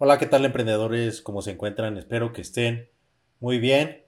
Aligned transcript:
Hola, 0.00 0.16
¿qué 0.16 0.26
tal 0.26 0.44
emprendedores? 0.44 1.20
¿Cómo 1.22 1.42
se 1.42 1.50
encuentran? 1.50 1.96
Espero 1.98 2.32
que 2.32 2.40
estén 2.40 2.88
muy 3.40 3.58
bien. 3.58 4.04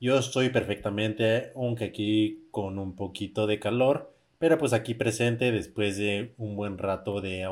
Yo 0.00 0.16
estoy 0.16 0.50
perfectamente, 0.50 1.50
aunque 1.56 1.86
aquí 1.86 2.46
con 2.52 2.78
un 2.78 2.94
poquito 2.94 3.48
de 3.48 3.58
calor, 3.58 4.14
pero 4.38 4.56
pues 4.56 4.72
aquí 4.72 4.94
presente 4.94 5.50
después 5.50 5.96
de 5.96 6.32
un 6.38 6.54
buen 6.54 6.78
rato 6.78 7.20
de, 7.20 7.44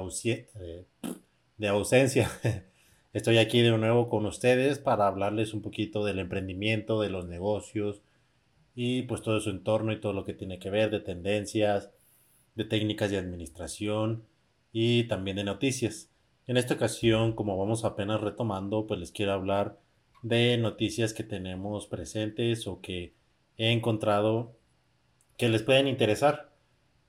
de 1.59 1.69
ausencia. 1.69 2.31
Estoy 3.13 3.39
aquí 3.39 3.61
de 3.61 3.77
nuevo 3.77 4.09
con 4.09 4.25
ustedes 4.25 4.79
para 4.79 5.09
hablarles 5.09 5.53
un 5.53 5.61
poquito 5.61 6.05
del 6.05 6.21
emprendimiento, 6.21 7.01
de 7.01 7.11
los 7.11 7.27
negocios 7.27 8.03
y 8.77 9.03
pues 9.03 9.21
todo 9.21 9.41
su 9.41 9.51
entorno 9.51 9.91
y 9.91 10.01
todo 10.01 10.13
lo 10.13 10.25
que 10.25 10.35
tiene 10.35 10.61
que 10.61 10.71
ver 10.71 10.93
de 10.93 11.01
tendencias, 11.01 11.91
de 12.55 12.65
técnicas 12.67 13.11
de 13.11 13.19
administración 13.19 14.23
y 14.73 15.09
también 15.09 15.39
de 15.39 15.43
noticias. 15.43 16.11
En 16.47 16.57
esta 16.57 16.75
ocasión, 16.75 17.35
como 17.35 17.57
vamos 17.57 17.85
apenas 17.85 18.21
retomando, 18.21 18.87
pues 18.87 18.99
les 18.99 19.13
quiero 19.13 19.33
hablar 19.33 19.79
de 20.23 20.57
noticias 20.59 21.13
que 21.13 21.25
tenemos 21.25 21.87
presentes 21.87 22.67
o 22.67 22.81
que 22.81 23.15
he 23.57 23.73
encontrado 23.73 24.57
que 25.37 25.49
les 25.49 25.63
pueden 25.63 25.87
interesar. 25.87 26.51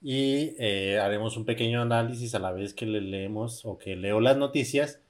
Y 0.02 0.56
eh, 0.58 1.00
haremos 1.00 1.38
un 1.38 1.46
pequeño 1.46 1.82
análisis 1.82 2.34
a 2.34 2.40
la 2.40 2.52
vez 2.52 2.74
que 2.74 2.86
le 2.86 3.02
leemos 3.02 3.66
o 3.66 3.78
que 3.78 3.96
leo 3.96 4.20
las 4.20 4.38
noticias 4.38 5.02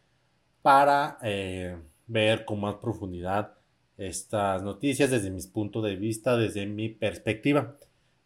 para 0.62 1.18
eh, 1.24 1.78
ver 2.08 2.46
con 2.46 2.60
más 2.60 2.76
profundidad 2.76 3.54
estas 3.98 4.64
noticias 4.64 5.12
desde 5.12 5.30
mi 5.30 5.42
punto 5.44 5.82
de 5.82 5.96
vista, 5.96 6.36
desde 6.36 6.66
mi 6.66 6.90
perspectiva. 6.90 7.78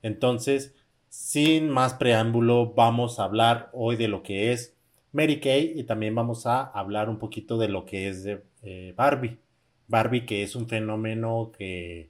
Entonces, 0.01 0.73
sin 1.09 1.69
más 1.69 1.93
preámbulo, 1.95 2.73
vamos 2.73 3.19
a 3.19 3.25
hablar 3.25 3.69
hoy 3.73 3.95
de 3.95 4.07
lo 4.07 4.23
que 4.23 4.51
es 4.51 4.74
Mary 5.15 5.39
Kay 5.39 5.79
y 5.79 5.85
también 5.85 6.13
vamos 6.13 6.45
a 6.45 6.61
hablar 6.61 7.09
un 7.09 7.19
poquito 7.19 7.57
de 7.57 7.69
lo 7.69 7.85
que 7.85 8.09
es 8.09 8.27
eh, 8.63 8.93
Barbie. 8.97 9.37
Barbie, 9.87 10.25
que 10.25 10.43
es 10.43 10.57
un 10.57 10.67
fenómeno 10.67 11.53
que 11.57 12.09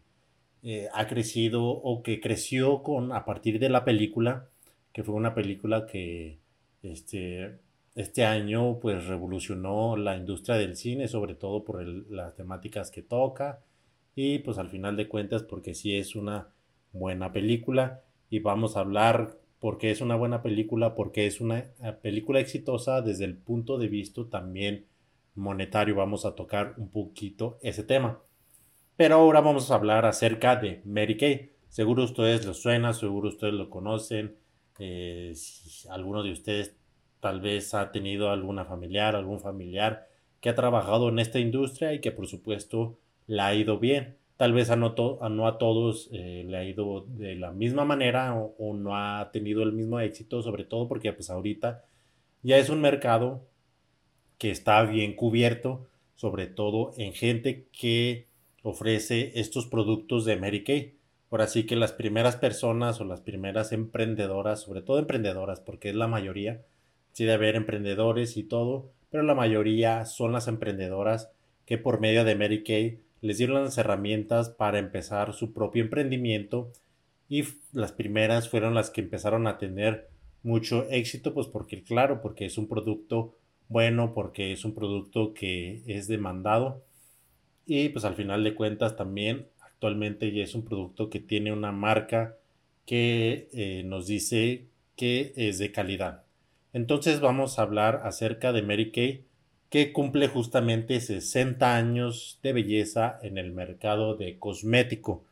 eh, 0.64 0.88
ha 0.92 1.06
crecido 1.06 1.66
o 1.66 2.02
que 2.02 2.20
creció 2.20 2.82
con 2.82 3.12
a 3.12 3.24
partir 3.24 3.60
de 3.60 3.70
la 3.70 3.86
película, 3.86 4.50
que 4.92 5.04
fue 5.04 5.14
una 5.14 5.36
película 5.36 5.86
que 5.86 6.40
este, 6.82 7.60
este 7.94 8.26
año 8.26 8.80
pues 8.80 9.06
revolucionó 9.06 9.98
la 9.98 10.18
industria 10.18 10.56
del 10.56 10.76
cine, 10.76 11.08
sobre 11.08 11.36
todo 11.36 11.64
por 11.64 11.86
las 11.86 12.34
temáticas 12.34 12.90
que 12.90 13.04
toca 13.04 13.60
y 14.16 14.40
pues 14.40 14.58
al 14.58 14.70
final 14.70 14.98
de 14.98 15.08
cuentas 15.08 15.44
porque 15.44 15.76
sí 15.76 15.96
es 15.96 16.16
una 16.16 16.48
buena 16.92 17.32
película 17.32 18.02
y 18.32 18.40
vamos 18.40 18.76
a 18.76 18.80
hablar 18.80 19.38
porque 19.66 19.90
es 19.90 20.00
una 20.00 20.16
buena 20.16 20.44
película, 20.44 20.94
porque 20.94 21.26
es 21.26 21.42
una 21.42 21.58
eh, 21.58 21.74
película 22.00 22.40
exitosa 22.40 23.02
desde 23.02 23.26
el 23.26 23.36
punto 23.36 23.80
de 23.80 23.88
vista 23.88 24.22
también 24.30 24.86
monetario 25.34 25.96
vamos 25.96 26.24
a 26.24 26.36
tocar 26.36 26.76
un 26.78 26.92
poquito 26.92 27.58
ese 27.64 27.82
tema. 27.82 28.22
Pero 28.96 29.16
ahora 29.16 29.42
vamos 29.42 29.72
a 29.72 29.74
hablar 29.74 30.06
acerca 30.06 30.56
de 30.56 30.84
Mary 30.86 31.18
Kay. 31.18 31.54
Seguro 31.68 32.04
ustedes 32.04 32.46
lo 32.46 32.54
suena, 32.54 32.94
seguro 32.94 33.30
ustedes 33.30 33.56
lo 33.56 33.72
conocen. 33.72 34.36
Eh, 34.78 35.32
si 35.34 35.88
alguno 35.90 36.22
de 36.22 36.34
ustedes 36.34 36.78
tal 37.20 37.42
vez 37.42 37.74
ha 37.74 37.92
tenido 37.92 38.30
alguna 38.30 38.66
familiar, 38.66 39.16
algún 39.16 39.40
familiar 39.40 40.08
que 40.42 40.50
ha 40.50 40.54
trabajado 40.54 41.10
en 41.10 41.18
esta 41.18 41.40
industria 41.40 41.92
y 41.92 42.02
que 42.02 42.12
por 42.12 42.28
supuesto 42.28 43.00
la 43.26 43.48
ha 43.48 43.56
ido 43.56 43.80
bien. 43.80 44.20
Tal 44.38 44.52
vez 44.52 44.70
a 44.70 44.76
no, 44.76 44.94
a, 45.48 45.58
todos 45.58 46.10
eh, 46.12 46.44
le 46.46 46.58
ha 46.58 46.66
ido 46.66 47.06
de 47.08 47.36
la 47.36 47.52
misma 47.52 47.86
manera 47.86 48.36
o, 48.36 48.74
no 48.74 48.98
ha 48.98 49.32
tenido 49.32 49.64
el 49.64 49.72
mismo 49.72 50.00
éxito, 50.02 50.42
sobre 50.42 50.66
todo 50.66 50.90
porque 50.90 51.14
pues 51.14 51.30
ahorita 51.30 51.86
ya 52.44 52.58
es 52.58 52.70
un 52.70 52.82
mercado 52.82 53.48
que 54.38 54.52
está 54.52 54.84
bien 54.84 55.16
cubierto, 55.16 55.88
sobre 56.16 56.48
todo 56.48 56.92
en 56.98 57.14
gente 57.14 57.68
que 57.72 58.28
ofrece 58.62 59.40
estos 59.40 59.68
productos 59.68 60.26
de 60.26 60.36
Mary 60.36 60.64
Kay. 60.66 60.96
Ahora 61.32 61.48
sí 61.48 61.66
que 61.66 61.78
las 61.78 61.94
primeras 61.94 62.36
personas 62.36 63.00
o 63.00 63.06
las 63.06 63.22
primeras 63.22 63.72
emprendedoras, 63.72 64.62
sobre 64.62 64.82
todo 64.82 65.00
emprendedoras, 65.00 65.62
porque 65.62 65.90
es 65.90 65.96
la 65.96 66.08
mayoría, 66.08 66.62
sí 67.14 67.24
debe 67.24 67.36
haber 67.36 67.56
emprendedores 67.56 68.36
y 68.36 68.44
todo, 68.44 68.92
pero 69.10 69.24
la 69.24 69.34
mayoría 69.34 70.04
son 70.04 70.34
las 70.34 70.50
emprendedoras 70.50 71.32
que 71.66 71.78
por 71.78 72.02
medio 72.02 72.26
de 72.26 72.36
Mary 72.36 72.64
Kay 72.64 73.00
les 73.26 73.38
dieron 73.38 73.64
las 73.64 73.78
herramientas 73.78 74.50
para 74.50 74.80
empezar 74.80 75.34
su 75.34 75.52
propio 75.52 75.84
emprendimiento 75.84 76.72
y 77.28 77.44
las 77.74 77.92
primeras 77.92 78.50
fueron 78.50 78.76
las 78.76 78.92
que 78.92 79.02
empezaron 79.02 79.48
a 79.48 79.58
tener 79.58 80.10
mucho 80.44 80.88
éxito, 80.90 81.34
pues 81.34 81.48
porque 81.48 81.84
claro, 81.84 82.22
porque 82.22 82.46
es 82.46 82.58
un 82.58 82.68
producto 82.68 83.36
bueno 83.68 84.14
porque 84.14 84.52
es 84.52 84.64
un 84.64 84.76
producto 84.76 85.34
que 85.34 85.82
es 85.88 86.08
demandado 86.08 86.84
y 87.66 87.90
pues 87.90 88.06
al 88.06 88.14
final 88.14 88.44
de 88.44 88.54
cuentas 88.54 88.96
también 88.96 89.48
actualmente 89.60 90.32
ya 90.32 90.44
es 90.44 90.54
un 90.54 90.64
producto 90.64 91.10
que 91.10 91.20
tiene 91.20 91.52
una 91.52 91.72
marca 91.72 92.38
que 92.86 93.50
eh, 93.54 93.82
nos 93.86 94.06
dice 94.06 94.68
que 94.96 95.34
es 95.36 95.58
de 95.58 95.72
calidad. 95.72 96.24
Entonces 96.74 97.22
vamos 97.22 97.58
a 97.58 97.64
hablar 97.64 98.02
acerca 98.04 98.54
de 98.54 98.62
Mary 98.62 98.92
Kay 98.92 99.26
que 99.76 99.92
cumple 99.92 100.30
justamente 100.30 101.02
60 101.02 101.76
años 101.76 102.40
de 102.42 102.54
belleza 102.54 103.20
en 103.24 103.38
el 103.38 103.52
mercado 103.52 104.16
de 104.16 104.40
cosmético. 104.40 105.26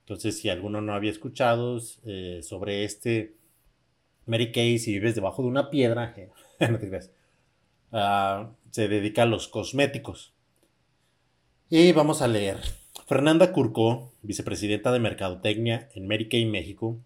Entonces 0.00 0.38
si 0.38 0.48
alguno 0.48 0.80
no 0.80 0.94
había 0.94 1.10
escuchado 1.10 1.78
eh, 2.06 2.40
sobre 2.42 2.84
este 2.84 3.34
Mary 4.24 4.52
Kay, 4.52 4.78
si 4.78 4.94
vives 4.94 5.14
debajo 5.14 5.42
de 5.42 5.48
una 5.48 5.68
piedra, 5.68 6.14
no. 6.60 6.78
Ah, 7.92 8.52
se 8.70 8.88
dedica 8.88 9.24
a 9.24 9.26
los 9.26 9.48
cosméticos. 9.48 10.32
Y 11.68 11.92
vamos 11.92 12.22
a 12.22 12.28
leer. 12.28 12.56
Fernanda 13.06 13.52
Curco, 13.52 14.14
vicepresidenta 14.22 14.92
de 14.92 15.00
Mercadotecnia 15.00 15.90
en 15.94 16.08
Mary 16.08 16.30
Kay 16.30 16.46
México, 16.46 17.00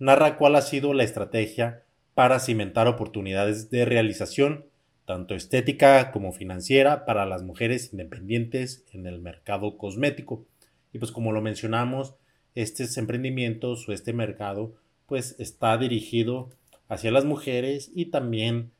narra 0.00 0.38
cuál 0.38 0.56
ha 0.56 0.62
sido 0.62 0.92
la 0.92 1.04
estrategia 1.04 1.84
para 2.14 2.40
cimentar 2.40 2.88
oportunidades 2.88 3.70
de 3.70 3.84
realización, 3.84 4.73
tanto 5.04 5.34
estética 5.34 6.10
como 6.12 6.32
financiera, 6.32 7.04
para 7.04 7.26
las 7.26 7.42
mujeres 7.42 7.92
independientes 7.92 8.84
en 8.92 9.06
el 9.06 9.20
mercado 9.20 9.76
cosmético. 9.76 10.46
Y 10.92 10.98
pues 10.98 11.12
como 11.12 11.32
lo 11.32 11.42
mencionamos, 11.42 12.14
estos 12.54 12.96
emprendimientos 12.96 13.88
o 13.88 13.92
este 13.92 14.12
mercado 14.12 14.74
pues 15.06 15.36
está 15.38 15.76
dirigido 15.76 16.50
hacia 16.88 17.10
las 17.10 17.24
mujeres 17.24 17.90
y 17.94 18.06
también 18.06 18.72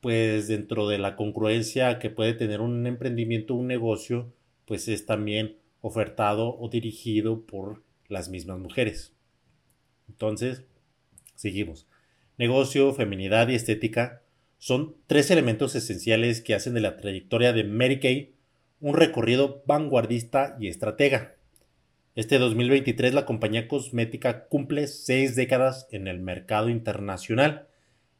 pues 0.00 0.48
dentro 0.48 0.86
de 0.88 0.98
la 0.98 1.16
congruencia 1.16 1.98
que 1.98 2.10
puede 2.10 2.34
tener 2.34 2.60
un 2.60 2.86
emprendimiento, 2.86 3.54
un 3.54 3.68
negocio, 3.68 4.34
pues 4.66 4.86
es 4.88 5.06
también 5.06 5.56
ofertado 5.80 6.58
o 6.58 6.68
dirigido 6.68 7.46
por 7.46 7.82
las 8.08 8.28
mismas 8.28 8.58
mujeres. 8.58 9.14
Entonces, 10.08 10.64
seguimos. 11.34 11.86
Negocio, 12.36 12.92
feminidad 12.92 13.48
y 13.48 13.54
estética 13.54 14.23
son 14.64 14.96
tres 15.06 15.30
elementos 15.30 15.74
esenciales 15.74 16.40
que 16.40 16.54
hacen 16.54 16.72
de 16.72 16.80
la 16.80 16.96
trayectoria 16.96 17.52
de 17.52 17.64
Mary 17.64 18.00
Kay 18.00 18.32
un 18.80 18.96
recorrido 18.96 19.62
vanguardista 19.66 20.56
y 20.58 20.68
estratega. 20.68 21.34
Este 22.14 22.38
2023 22.38 23.12
la 23.12 23.26
compañía 23.26 23.68
cosmética 23.68 24.46
cumple 24.46 24.86
seis 24.86 25.36
décadas 25.36 25.86
en 25.90 26.08
el 26.08 26.18
mercado 26.18 26.70
internacional 26.70 27.68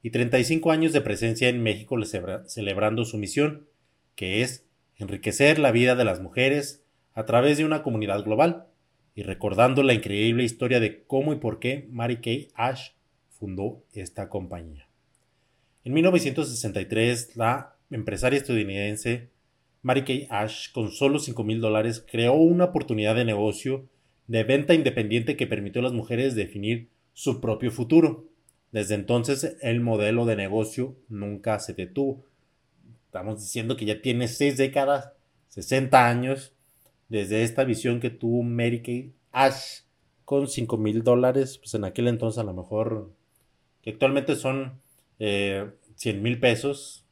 y 0.02 0.10
35 0.10 0.70
años 0.70 0.92
de 0.92 1.00
presencia 1.00 1.48
en 1.48 1.62
México 1.62 1.96
celebrando 2.44 3.06
su 3.06 3.16
misión, 3.16 3.66
que 4.14 4.42
es 4.42 4.66
enriquecer 4.96 5.58
la 5.58 5.72
vida 5.72 5.94
de 5.94 6.04
las 6.04 6.20
mujeres 6.20 6.84
a 7.14 7.24
través 7.24 7.56
de 7.56 7.64
una 7.64 7.82
comunidad 7.82 8.22
global 8.22 8.66
y 9.14 9.22
recordando 9.22 9.82
la 9.82 9.94
increíble 9.94 10.44
historia 10.44 10.78
de 10.78 11.04
cómo 11.04 11.32
y 11.32 11.36
por 11.36 11.58
qué 11.58 11.88
Mary 11.90 12.20
Kay 12.20 12.48
Ash 12.54 12.90
fundó 13.30 13.82
esta 13.94 14.28
compañía. 14.28 14.83
En 15.84 15.92
1963, 15.92 17.36
la 17.36 17.76
empresaria 17.90 18.38
estadounidense 18.38 19.28
Mary 19.82 20.02
Kay 20.04 20.26
Ash, 20.30 20.72
con 20.72 20.90
solo 20.90 21.18
5 21.18 21.44
mil 21.44 21.60
dólares, 21.60 22.02
creó 22.10 22.32
una 22.32 22.64
oportunidad 22.64 23.14
de 23.14 23.26
negocio 23.26 23.86
de 24.26 24.44
venta 24.44 24.72
independiente 24.72 25.36
que 25.36 25.46
permitió 25.46 25.80
a 25.80 25.84
las 25.84 25.92
mujeres 25.92 26.34
definir 26.34 26.88
su 27.12 27.40
propio 27.40 27.70
futuro 27.70 28.24
Desde 28.72 28.94
entonces 28.94 29.56
el 29.60 29.80
modelo 29.80 30.24
de 30.24 30.36
negocio 30.36 30.96
nunca 31.08 31.60
se 31.60 31.74
detuvo. 31.74 32.24
Estamos 33.04 33.40
diciendo 33.40 33.76
que 33.76 33.84
ya 33.84 34.00
tiene 34.00 34.26
seis 34.26 34.56
décadas, 34.56 35.12
60 35.50 36.08
años, 36.08 36.54
desde 37.08 37.42
esta 37.42 37.62
visión 37.64 38.00
que 38.00 38.10
tuvo 38.10 38.42
Mary 38.42 38.82
Kay 38.82 39.12
Ash 39.32 39.82
con 40.24 40.48
5 40.48 40.78
mil 40.78 41.04
dólares, 41.04 41.58
pues 41.58 41.74
en 41.74 41.84
aquel 41.84 42.08
entonces 42.08 42.38
a 42.38 42.44
lo 42.44 42.54
mejor, 42.54 43.12
que 43.82 43.90
actualmente 43.90 44.34
son 44.34 44.80
eh, 45.18 45.70
100 45.96 46.22
mil 46.22 46.40
pesos, 46.40 47.04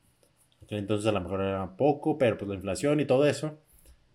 entonces 0.69 1.07
a 1.07 1.13
lo 1.13 1.21
mejor 1.21 1.43
era 1.43 1.77
poco, 1.77 2.19
pero 2.19 2.39
pues 2.39 2.49
la 2.49 2.55
inflación 2.55 3.01
y 3.01 3.05
todo 3.05 3.27
eso, 3.27 3.59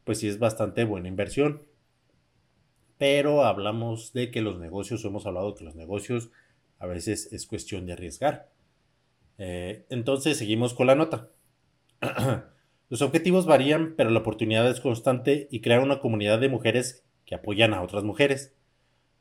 pues 0.03 0.19
sí 0.19 0.27
es 0.27 0.39
bastante 0.39 0.83
buena 0.83 1.07
inversión. 1.07 1.63
Pero 2.97 3.45
hablamos 3.45 4.13
de 4.13 4.31
que 4.31 4.41
los 4.41 4.59
negocios, 4.59 5.05
hemos 5.05 5.25
hablado 5.25 5.53
que 5.53 5.63
los 5.63 5.75
negocios 5.75 6.31
a 6.79 6.87
veces 6.87 7.31
es 7.31 7.45
cuestión 7.45 7.85
de 7.85 7.93
arriesgar. 7.93 8.49
Eh, 9.37 9.85
entonces 9.89 10.37
seguimos 10.37 10.73
con 10.73 10.87
la 10.87 10.95
nota. 10.95 11.29
Los 12.89 13.01
objetivos 13.01 13.45
varían, 13.45 13.95
pero 13.97 14.09
la 14.11 14.19
oportunidad 14.19 14.69
es 14.69 14.79
constante 14.79 15.49
y 15.51 15.59
crea 15.59 15.81
una 15.81 15.99
comunidad 15.99 16.39
de 16.39 16.47
mujeres 16.47 17.03
que 17.25 17.35
apoyan 17.35 17.73
a 17.73 17.81
otras 17.81 18.05
mujeres, 18.05 18.55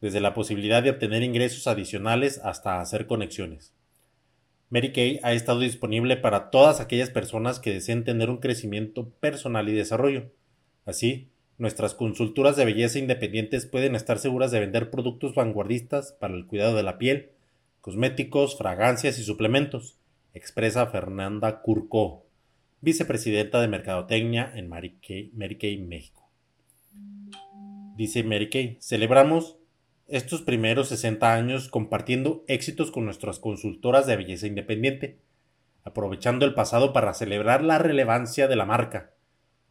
desde 0.00 0.20
la 0.20 0.34
posibilidad 0.34 0.84
de 0.84 0.90
obtener 0.90 1.24
ingresos 1.24 1.66
adicionales 1.66 2.38
hasta 2.44 2.80
hacer 2.80 3.08
conexiones. 3.08 3.74
Mary 4.68 4.92
Kay 4.92 5.20
ha 5.22 5.32
estado 5.32 5.60
disponible 5.60 6.16
para 6.16 6.50
todas 6.50 6.80
aquellas 6.80 7.10
personas 7.10 7.60
que 7.60 7.72
deseen 7.72 8.04
tener 8.04 8.30
un 8.30 8.38
crecimiento 8.38 9.10
personal 9.20 9.68
y 9.68 9.72
desarrollo. 9.72 10.32
Así, 10.84 11.28
nuestras 11.58 11.94
consultoras 11.94 12.56
de 12.56 12.64
belleza 12.64 12.98
independientes 12.98 13.64
pueden 13.66 13.94
estar 13.94 14.18
seguras 14.18 14.50
de 14.50 14.60
vender 14.60 14.90
productos 14.90 15.34
vanguardistas 15.34 16.12
para 16.12 16.34
el 16.34 16.46
cuidado 16.46 16.74
de 16.74 16.82
la 16.82 16.98
piel, 16.98 17.30
cosméticos, 17.80 18.58
fragancias 18.58 19.18
y 19.18 19.22
suplementos, 19.22 19.96
expresa 20.34 20.86
Fernanda 20.88 21.62
Curco, 21.62 22.26
vicepresidenta 22.80 23.60
de 23.60 23.68
Mercadotecnia 23.68 24.52
en 24.54 24.68
Mary 24.68 24.98
Kay, 25.00 25.78
México. 25.78 26.28
Dice 27.96 28.24
Mary 28.24 28.50
Kay, 28.50 28.78
celebramos 28.80 29.56
estos 30.08 30.42
primeros 30.42 30.88
60 30.88 31.34
años 31.34 31.68
compartiendo 31.68 32.44
éxitos 32.46 32.90
con 32.90 33.04
nuestras 33.04 33.38
consultoras 33.38 34.06
de 34.06 34.16
belleza 34.16 34.46
independiente, 34.46 35.18
aprovechando 35.82 36.46
el 36.46 36.54
pasado 36.54 36.92
para 36.92 37.14
celebrar 37.14 37.62
la 37.62 37.78
relevancia 37.78 38.48
de 38.48 38.56
la 38.56 38.66
marca, 38.66 39.12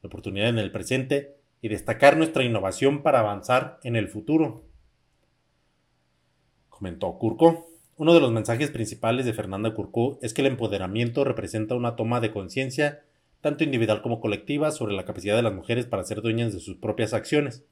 la 0.01 0.07
oportunidad 0.07 0.49
en 0.49 0.59
el 0.59 0.71
presente 0.71 1.37
y 1.61 1.69
destacar 1.69 2.17
nuestra 2.17 2.43
innovación 2.43 3.01
para 3.01 3.19
avanzar 3.19 3.79
en 3.83 3.95
el 3.95 4.07
futuro. 4.07 4.65
Comentó 6.69 7.17
Curco. 7.17 7.69
Uno 7.97 8.13
de 8.13 8.19
los 8.19 8.31
mensajes 8.31 8.71
principales 8.71 9.25
de 9.25 9.33
Fernanda 9.33 9.73
Curcó 9.73 10.19
es 10.21 10.33
que 10.33 10.41
el 10.41 10.47
empoderamiento 10.47 11.23
representa 11.23 11.75
una 11.75 11.95
toma 11.95 12.19
de 12.19 12.31
conciencia, 12.31 13.03
tanto 13.39 13.63
individual 13.63 14.01
como 14.01 14.19
colectiva, 14.19 14.71
sobre 14.71 14.93
la 14.93 15.05
capacidad 15.05 15.37
de 15.37 15.43
las 15.43 15.53
mujeres 15.53 15.85
para 15.85 16.03
ser 16.03 16.21
dueñas 16.21 16.53
de 16.53 16.59
sus 16.59 16.75
propias 16.75 17.13
acciones, 17.13 17.65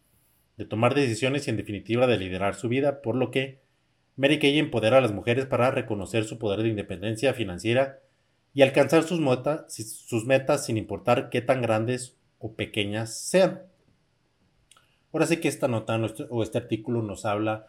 de 0.57 0.65
tomar 0.65 0.95
decisiones 0.95 1.47
y 1.47 1.49
en 1.49 1.57
definitiva 1.57 2.07
de 2.07 2.17
liderar 2.17 2.55
su 2.55 2.69
vida, 2.69 3.01
por 3.01 3.15
lo 3.15 3.31
que 3.31 3.61
Mary 4.15 4.39
Kay 4.39 4.59
empodera 4.59 4.99
a 4.99 5.01
las 5.01 5.11
mujeres 5.11 5.45
para 5.45 5.71
reconocer 5.71 6.25
su 6.25 6.37
poder 6.37 6.61
de 6.61 6.69
independencia 6.69 7.33
financiera 7.33 7.99
y 8.53 8.61
alcanzar 8.61 9.03
sus, 9.03 9.19
sus 9.67 10.25
metas 10.25 10.65
sin 10.65 10.77
importar 10.77 11.29
qué 11.29 11.41
tan 11.41 11.61
grandes 11.61 12.17
o 12.37 12.53
pequeñas 12.53 13.17
sean. 13.17 13.63
Ahora 15.11 15.25
sí 15.25 15.37
que 15.37 15.47
esta 15.47 15.67
nota 15.67 15.99
o 16.29 16.43
este 16.43 16.57
artículo 16.57 17.01
nos 17.01 17.25
habla 17.25 17.67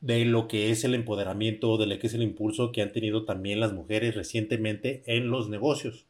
de 0.00 0.24
lo 0.24 0.48
que 0.48 0.70
es 0.70 0.82
el 0.84 0.94
empoderamiento, 0.94 1.78
de 1.78 1.86
lo 1.86 1.98
que 1.98 2.08
es 2.08 2.14
el 2.14 2.22
impulso 2.22 2.72
que 2.72 2.82
han 2.82 2.92
tenido 2.92 3.24
también 3.24 3.60
las 3.60 3.72
mujeres 3.72 4.16
recientemente 4.16 5.04
en 5.06 5.30
los 5.30 5.48
negocios. 5.48 6.06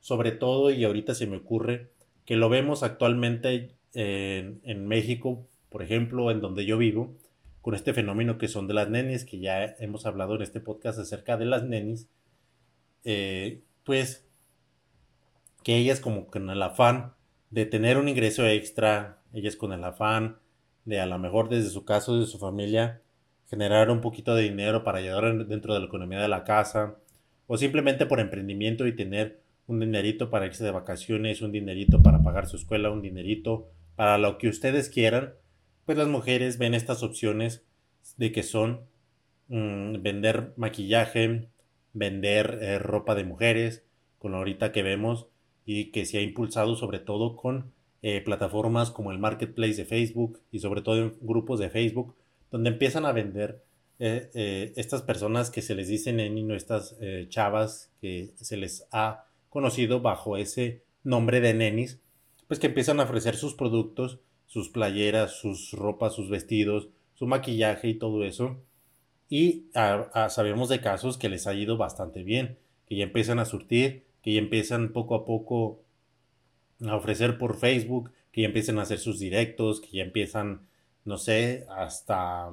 Sobre 0.00 0.32
todo, 0.32 0.70
y 0.70 0.84
ahorita 0.84 1.14
se 1.14 1.26
me 1.26 1.36
ocurre, 1.36 1.92
que 2.24 2.36
lo 2.36 2.48
vemos 2.48 2.82
actualmente 2.82 3.74
en, 3.94 4.86
México, 4.86 5.46
por 5.68 5.82
ejemplo, 5.82 6.30
en 6.30 6.40
donde 6.40 6.64
yo 6.64 6.78
vivo, 6.78 7.16
con 7.60 7.74
este 7.74 7.94
fenómeno 7.94 8.38
que 8.38 8.48
son 8.48 8.66
de 8.66 8.74
las 8.74 8.88
nenis, 8.88 9.24
que 9.24 9.38
ya 9.38 9.64
hemos 9.78 10.06
hablado 10.06 10.34
en 10.36 10.42
este 10.42 10.60
podcast 10.60 10.98
acerca 10.98 11.36
de 11.36 11.44
las 11.44 11.64
nenis, 11.64 12.08
eh, 13.04 13.62
pues 13.84 14.26
que 15.62 15.76
ellas 15.76 16.00
como 16.00 16.26
con 16.26 16.50
el 16.50 16.62
afán 16.62 17.14
de 17.50 17.66
tener 17.66 17.98
un 17.98 18.08
ingreso 18.08 18.46
extra, 18.46 19.22
ellas 19.32 19.56
con 19.56 19.72
el 19.72 19.84
afán 19.84 20.38
de 20.84 21.00
a 21.00 21.06
lo 21.06 21.18
mejor 21.18 21.48
desde 21.48 21.70
su 21.70 21.84
caso, 21.84 22.18
de 22.18 22.26
su 22.26 22.38
familia, 22.38 23.02
generar 23.48 23.90
un 23.90 24.00
poquito 24.00 24.34
de 24.34 24.42
dinero 24.42 24.82
para 24.82 24.98
ayudar 24.98 25.46
dentro 25.46 25.74
de 25.74 25.80
la 25.80 25.86
economía 25.86 26.20
de 26.20 26.28
la 26.28 26.44
casa, 26.44 26.96
o 27.46 27.56
simplemente 27.56 28.06
por 28.06 28.18
emprendimiento 28.18 28.86
y 28.86 28.96
tener 28.96 29.42
un 29.66 29.78
dinerito 29.78 30.30
para 30.30 30.46
irse 30.46 30.64
de 30.64 30.70
vacaciones, 30.70 31.42
un 31.42 31.52
dinerito 31.52 32.02
para 32.02 32.22
pagar 32.22 32.46
su 32.46 32.56
escuela, 32.56 32.90
un 32.90 33.02
dinerito 33.02 33.70
para 33.96 34.18
lo 34.18 34.38
que 34.38 34.48
ustedes 34.48 34.88
quieran, 34.88 35.34
pues 35.84 35.98
las 35.98 36.08
mujeres 36.08 36.58
ven 36.58 36.74
estas 36.74 37.02
opciones 37.02 37.64
de 38.16 38.32
que 38.32 38.42
son 38.42 38.82
mm, 39.48 40.02
vender 40.02 40.52
maquillaje, 40.56 41.48
vender 41.92 42.58
eh, 42.62 42.78
ropa 42.78 43.14
de 43.14 43.24
mujeres, 43.24 43.84
con 44.18 44.34
ahorita 44.34 44.72
que 44.72 44.82
vemos 44.82 45.26
y 45.66 45.86
que 45.86 46.04
se 46.04 46.18
ha 46.18 46.22
impulsado 46.22 46.76
sobre 46.76 47.00
todo 47.00 47.36
con 47.36 47.72
eh, 48.02 48.20
plataformas 48.20 48.90
como 48.90 49.12
el 49.12 49.18
Marketplace 49.18 49.74
de 49.74 49.84
Facebook 49.84 50.40
y 50.50 50.60
sobre 50.60 50.82
todo 50.82 50.96
en 50.96 51.14
grupos 51.20 51.60
de 51.60 51.70
Facebook, 51.70 52.14
donde 52.50 52.70
empiezan 52.70 53.04
a 53.04 53.12
vender 53.12 53.62
eh, 53.98 54.72
estas 54.76 55.02
personas 55.02 55.50
que 55.50 55.62
se 55.62 55.74
les 55.74 55.88
dicen 55.88 56.18
en 56.18 56.50
estas 56.50 56.96
chavas 57.28 57.92
que 58.00 58.30
se 58.34 58.56
les 58.56 58.88
ha 58.90 59.26
conocido 59.48 60.00
bajo 60.00 60.36
ese 60.36 60.82
nombre 61.04 61.40
de 61.40 61.54
nenis, 61.54 62.00
pues 62.52 62.60
que 62.60 62.66
empiezan 62.66 63.00
a 63.00 63.04
ofrecer 63.04 63.34
sus 63.34 63.54
productos, 63.54 64.18
sus 64.46 64.68
playeras, 64.68 65.40
sus 65.40 65.72
ropas, 65.72 66.14
sus 66.14 66.28
vestidos, 66.28 66.90
su 67.14 67.26
maquillaje 67.26 67.88
y 67.88 67.94
todo 67.94 68.24
eso. 68.24 68.58
Y 69.30 69.68
sabemos 70.28 70.68
de 70.68 70.82
casos 70.82 71.16
que 71.16 71.30
les 71.30 71.46
ha 71.46 71.54
ido 71.54 71.78
bastante 71.78 72.22
bien, 72.22 72.58
que 72.86 72.96
ya 72.96 73.04
empiezan 73.04 73.38
a 73.38 73.46
surtir, 73.46 74.04
que 74.20 74.34
ya 74.34 74.38
empiezan 74.38 74.92
poco 74.92 75.14
a 75.14 75.24
poco 75.24 75.80
a 76.86 76.94
ofrecer 76.94 77.38
por 77.38 77.56
Facebook, 77.56 78.12
que 78.32 78.42
ya 78.42 78.48
empiezan 78.48 78.78
a 78.78 78.82
hacer 78.82 78.98
sus 78.98 79.18
directos, 79.18 79.80
que 79.80 79.96
ya 79.96 80.02
empiezan, 80.02 80.66
no 81.06 81.16
sé, 81.16 81.64
hasta 81.74 82.50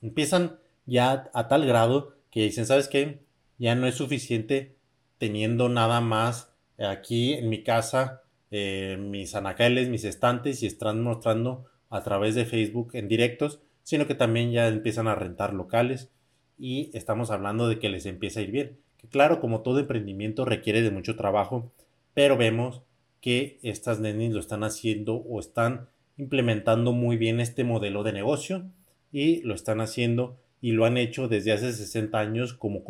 empiezan 0.00 0.60
ya 0.86 1.28
a 1.34 1.48
tal 1.48 1.66
grado 1.66 2.14
que 2.30 2.44
dicen, 2.44 2.66
¿sabes 2.66 2.86
qué? 2.86 3.18
Ya 3.58 3.74
no 3.74 3.88
es 3.88 3.96
suficiente 3.96 4.76
teniendo 5.18 5.68
nada 5.68 6.00
más 6.00 6.52
aquí 6.78 7.32
en 7.32 7.48
mi 7.48 7.64
casa 7.64 8.22
eh, 8.50 8.96
mis 9.00 9.34
anaqueles, 9.34 9.88
mis 9.88 10.04
estantes 10.04 10.62
y 10.62 10.66
están 10.66 11.02
mostrando 11.02 11.66
a 11.90 12.02
través 12.02 12.34
de 12.34 12.44
Facebook 12.44 12.90
en 12.94 13.08
directos, 13.08 13.60
sino 13.82 14.06
que 14.06 14.14
también 14.14 14.52
ya 14.52 14.68
empiezan 14.68 15.08
a 15.08 15.14
rentar 15.14 15.54
locales 15.54 16.10
y 16.58 16.90
estamos 16.92 17.30
hablando 17.30 17.68
de 17.68 17.78
que 17.78 17.88
les 17.88 18.06
empieza 18.06 18.40
a 18.40 18.42
ir 18.42 18.50
bien. 18.50 18.78
Que 18.98 19.08
claro, 19.08 19.40
como 19.40 19.60
todo 19.62 19.78
emprendimiento 19.78 20.44
requiere 20.44 20.82
de 20.82 20.90
mucho 20.90 21.16
trabajo, 21.16 21.72
pero 22.14 22.36
vemos 22.36 22.82
que 23.20 23.58
estas 23.62 24.00
nenis 24.00 24.32
lo 24.32 24.40
están 24.40 24.64
haciendo 24.64 25.16
o 25.16 25.40
están 25.40 25.88
implementando 26.16 26.92
muy 26.92 27.16
bien 27.16 27.40
este 27.40 27.64
modelo 27.64 28.02
de 28.02 28.12
negocio 28.12 28.64
y 29.12 29.40
lo 29.42 29.54
están 29.54 29.80
haciendo 29.80 30.36
y 30.60 30.72
lo 30.72 30.84
han 30.84 30.98
hecho 30.98 31.28
desde 31.28 31.52
hace 31.52 31.72
60 31.72 32.18
años 32.18 32.54
como 32.54 32.82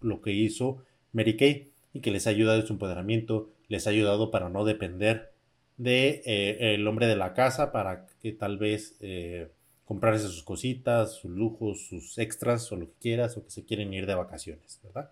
lo 0.00 0.20
que, 0.20 0.32
hizo 0.32 0.84
Mary 1.12 1.36
Kay 1.36 1.70
y 1.94 2.00
que 2.00 2.10
les 2.10 2.26
ayudado 2.26 2.60
en 2.60 2.66
su 2.66 2.74
empoderamiento, 2.74 3.50
les 3.68 3.86
ha 3.86 3.90
ayudado 3.90 4.30
para 4.30 4.48
no 4.48 4.64
depender 4.64 5.32
de 5.76 6.22
eh, 6.26 6.74
el 6.74 6.86
hombre 6.86 7.06
de 7.06 7.16
la 7.16 7.34
casa 7.34 7.70
para 7.72 8.06
que 8.20 8.32
tal 8.32 8.58
vez 8.58 8.96
eh, 9.00 9.48
comprarse 9.84 10.26
sus 10.26 10.42
cositas, 10.42 11.14
sus 11.14 11.30
lujos, 11.30 11.86
sus 11.86 12.18
extras 12.18 12.70
o 12.72 12.76
lo 12.76 12.86
que 12.86 12.98
quieras 13.00 13.36
o 13.36 13.44
que 13.44 13.50
se 13.50 13.64
quieren 13.64 13.94
ir 13.94 14.06
de 14.06 14.14
vacaciones, 14.14 14.80
¿verdad? 14.82 15.10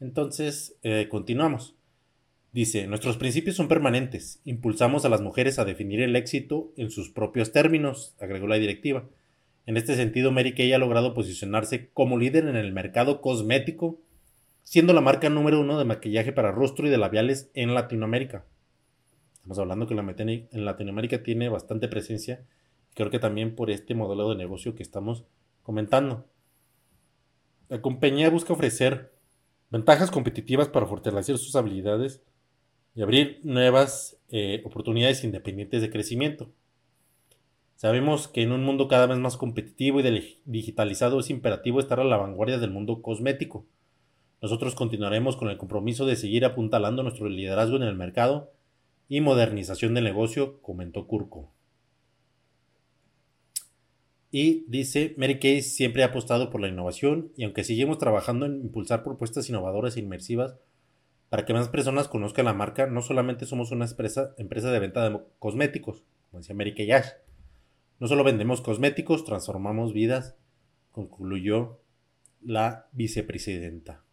Entonces, 0.00 0.76
eh, 0.82 1.06
continuamos. 1.08 1.76
Dice, 2.52 2.88
nuestros 2.88 3.16
principios 3.16 3.54
son 3.54 3.68
permanentes. 3.68 4.40
Impulsamos 4.44 5.04
a 5.04 5.08
las 5.08 5.20
mujeres 5.20 5.58
a 5.58 5.64
definir 5.64 6.00
el 6.00 6.16
éxito 6.16 6.72
en 6.76 6.90
sus 6.90 7.10
propios 7.10 7.52
términos, 7.52 8.16
agregó 8.18 8.48
la 8.48 8.56
directiva. 8.56 9.08
En 9.66 9.76
este 9.76 9.94
sentido, 9.94 10.32
Mary 10.32 10.52
Kay 10.52 10.72
ha 10.72 10.78
logrado 10.78 11.14
posicionarse 11.14 11.90
como 11.90 12.18
líder 12.18 12.46
en 12.46 12.56
el 12.56 12.72
mercado 12.72 13.20
cosmético 13.20 14.00
siendo 14.70 14.92
la 14.92 15.00
marca 15.00 15.28
número 15.28 15.58
uno 15.58 15.80
de 15.80 15.84
maquillaje 15.84 16.30
para 16.30 16.52
rostro 16.52 16.86
y 16.86 16.90
de 16.90 16.96
labiales 16.96 17.50
en 17.54 17.74
Latinoamérica. 17.74 18.44
Estamos 19.34 19.58
hablando 19.58 19.88
que 19.88 19.96
la 19.96 20.14
en 20.16 20.64
Latinoamérica 20.64 21.24
tiene 21.24 21.48
bastante 21.48 21.88
presencia, 21.88 22.46
creo 22.94 23.10
que 23.10 23.18
también 23.18 23.56
por 23.56 23.72
este 23.72 23.96
modelo 23.96 24.30
de 24.30 24.36
negocio 24.36 24.76
que 24.76 24.84
estamos 24.84 25.24
comentando. 25.64 26.24
La 27.68 27.82
compañía 27.82 28.30
busca 28.30 28.52
ofrecer 28.52 29.12
ventajas 29.70 30.12
competitivas 30.12 30.68
para 30.68 30.86
fortalecer 30.86 31.36
sus 31.36 31.56
habilidades 31.56 32.22
y 32.94 33.02
abrir 33.02 33.40
nuevas 33.42 34.20
eh, 34.28 34.62
oportunidades 34.64 35.24
independientes 35.24 35.82
de 35.82 35.90
crecimiento. 35.90 36.48
Sabemos 37.74 38.28
que 38.28 38.42
en 38.42 38.52
un 38.52 38.62
mundo 38.62 38.86
cada 38.86 39.08
vez 39.08 39.18
más 39.18 39.36
competitivo 39.36 39.98
y 39.98 40.38
digitalizado 40.44 41.18
es 41.18 41.28
imperativo 41.28 41.80
estar 41.80 41.98
a 41.98 42.04
la 42.04 42.18
vanguardia 42.18 42.58
del 42.58 42.70
mundo 42.70 43.02
cosmético. 43.02 43.66
Nosotros 44.42 44.74
continuaremos 44.74 45.36
con 45.36 45.50
el 45.50 45.58
compromiso 45.58 46.06
de 46.06 46.16
seguir 46.16 46.44
apuntalando 46.44 47.02
nuestro 47.02 47.28
liderazgo 47.28 47.76
en 47.76 47.82
el 47.82 47.94
mercado 47.94 48.52
y 49.08 49.20
modernización 49.20 49.94
del 49.94 50.04
negocio, 50.04 50.62
comentó 50.62 51.06
Curco. 51.06 51.52
Y 54.30 54.64
dice, 54.68 55.14
Mary 55.18 55.40
Kay 55.40 55.62
siempre 55.62 56.04
ha 56.04 56.06
apostado 56.06 56.50
por 56.50 56.60
la 56.60 56.68
innovación 56.68 57.32
y 57.36 57.44
aunque 57.44 57.64
seguimos 57.64 57.98
trabajando 57.98 58.46
en 58.46 58.60
impulsar 58.60 59.02
propuestas 59.02 59.48
innovadoras 59.48 59.96
e 59.96 60.00
inmersivas 60.00 60.56
para 61.28 61.44
que 61.44 61.52
más 61.52 61.68
personas 61.68 62.08
conozcan 62.08 62.44
la 62.44 62.54
marca, 62.54 62.86
no 62.86 63.02
solamente 63.02 63.44
somos 63.44 63.72
una 63.72 63.86
empresa, 63.86 64.34
de 64.36 64.78
venta 64.78 65.08
de 65.08 65.20
cosméticos, 65.38 66.04
como 66.30 66.40
decía 66.40 66.54
Mary 66.54 66.74
Kay. 66.74 66.90
No 67.98 68.06
solo 68.06 68.24
vendemos 68.24 68.60
cosméticos, 68.60 69.24
transformamos 69.24 69.92
vidas, 69.92 70.36
concluyó 70.92 71.80
la 72.40 72.88
vicepresidenta. 72.92 74.04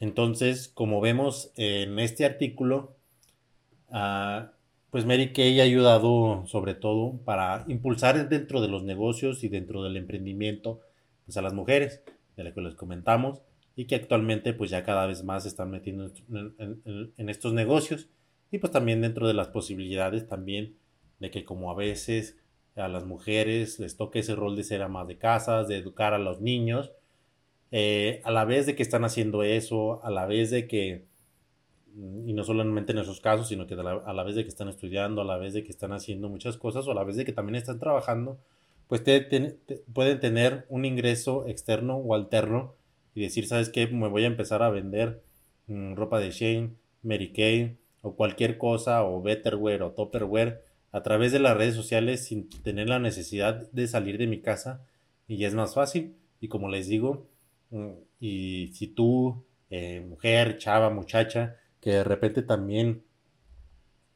Entonces, 0.00 0.68
como 0.68 1.00
vemos 1.00 1.52
en 1.56 1.98
este 1.98 2.24
artículo, 2.24 2.96
ah, 3.90 4.52
pues 4.90 5.06
Mary 5.06 5.32
Kay 5.32 5.60
ha 5.60 5.64
ayudado 5.64 6.44
sobre 6.46 6.74
todo 6.74 7.18
para 7.24 7.64
impulsar 7.68 8.28
dentro 8.28 8.60
de 8.60 8.68
los 8.68 8.82
negocios 8.82 9.44
y 9.44 9.48
dentro 9.48 9.84
del 9.84 9.96
emprendimiento 9.96 10.80
pues 11.26 11.36
a 11.36 11.42
las 11.42 11.54
mujeres, 11.54 12.02
de 12.36 12.44
lo 12.44 12.52
que 12.54 12.60
les 12.60 12.74
comentamos, 12.74 13.40
y 13.76 13.84
que 13.84 13.94
actualmente 13.94 14.52
pues 14.52 14.70
ya 14.70 14.84
cada 14.84 15.06
vez 15.06 15.22
más 15.22 15.46
están 15.46 15.70
metiendo 15.70 16.10
en, 16.28 17.28
estos 17.28 17.52
negocios. 17.52 18.08
Y 18.50 18.58
pues 18.58 18.72
también 18.72 19.00
dentro 19.00 19.28
de 19.28 19.34
las 19.34 19.48
posibilidades 19.48 20.26
también 20.26 20.76
de 21.20 21.30
que 21.30 21.44
como 21.44 21.70
a 21.70 21.74
veces 21.74 22.36
a 22.74 22.88
las 22.88 23.04
mujeres 23.04 23.78
les 23.78 23.96
toque 23.96 24.20
ese 24.20 24.34
rol 24.34 24.56
de 24.56 24.64
ser 24.64 24.82
amas 24.82 25.06
de 25.06 25.18
casas, 25.18 25.68
de 25.68 25.76
educar 25.76 26.14
a 26.14 26.18
los 26.18 26.40
niños, 26.40 26.90
eh, 27.70 28.20
a 28.24 28.30
la 28.30 28.44
vez 28.44 28.66
de 28.66 28.74
que 28.74 28.82
están 28.82 29.04
haciendo 29.04 29.42
eso, 29.42 30.04
a 30.04 30.10
la 30.10 30.26
vez 30.26 30.50
de 30.50 30.66
que 30.66 31.10
y 32.26 32.32
no 32.32 32.44
solamente 32.44 32.92
en 32.92 32.98
esos 32.98 33.20
casos, 33.20 33.48
sino 33.48 33.66
que 33.66 33.74
a 33.74 34.12
la, 34.12 34.22
vez 34.22 34.34
de 34.34 34.42
que 34.44 34.48
están 34.48 34.68
estudiando, 34.68 35.22
a 35.22 35.24
la 35.24 35.38
vez 35.38 35.54
de 35.54 35.64
que 35.64 35.70
están 35.70 35.92
haciendo 35.92 36.28
muchas 36.28 36.56
cosas, 36.56 36.86
o 36.86 36.92
a 36.92 36.94
la 36.94 37.04
vez 37.04 37.16
de 37.16 37.24
que 37.24 37.32
también 37.32 37.56
están 37.56 37.78
trabajando, 37.78 38.38
pues 38.86 39.02
pueden 39.92 40.20
tener 40.20 40.66
un 40.68 40.84
ingreso 40.84 41.46
externo 41.46 41.96
o 41.96 42.14
alterno 42.14 42.74
y 43.14 43.22
decir, 43.22 43.46
¿sabes 43.46 43.68
qué? 43.68 43.86
Me 43.86 44.08
voy 44.08 44.24
a 44.24 44.28
empezar 44.28 44.62
a 44.62 44.70
vender 44.70 45.22
mm, 45.66 45.94
ropa 45.94 46.20
de 46.20 46.30
Shane, 46.30 46.70
Mary 47.02 47.32
Kay, 47.32 47.76
o 48.02 48.14
cualquier 48.14 48.56
cosa, 48.56 49.04
o 49.04 49.20
Betterware, 49.22 49.82
o 49.82 49.90
Topperware, 49.90 50.62
a 50.92 51.02
través 51.02 51.32
de 51.32 51.38
las 51.38 51.56
redes 51.56 51.74
sociales 51.74 52.24
sin 52.24 52.48
tener 52.48 52.88
la 52.88 52.98
necesidad 52.98 53.70
de 53.72 53.86
salir 53.86 54.18
de 54.18 54.26
mi 54.26 54.40
casa, 54.40 54.84
y 55.28 55.44
es 55.44 55.54
más 55.54 55.74
fácil. 55.74 56.16
Y 56.40 56.48
como 56.48 56.68
les 56.68 56.88
digo, 56.88 57.26
mm, 57.38 57.39
y 58.18 58.72
si 58.72 58.88
tú, 58.88 59.44
eh, 59.70 60.00
mujer, 60.00 60.58
chava, 60.58 60.90
muchacha, 60.90 61.56
que 61.80 61.90
de 61.90 62.04
repente 62.04 62.42
también, 62.42 63.04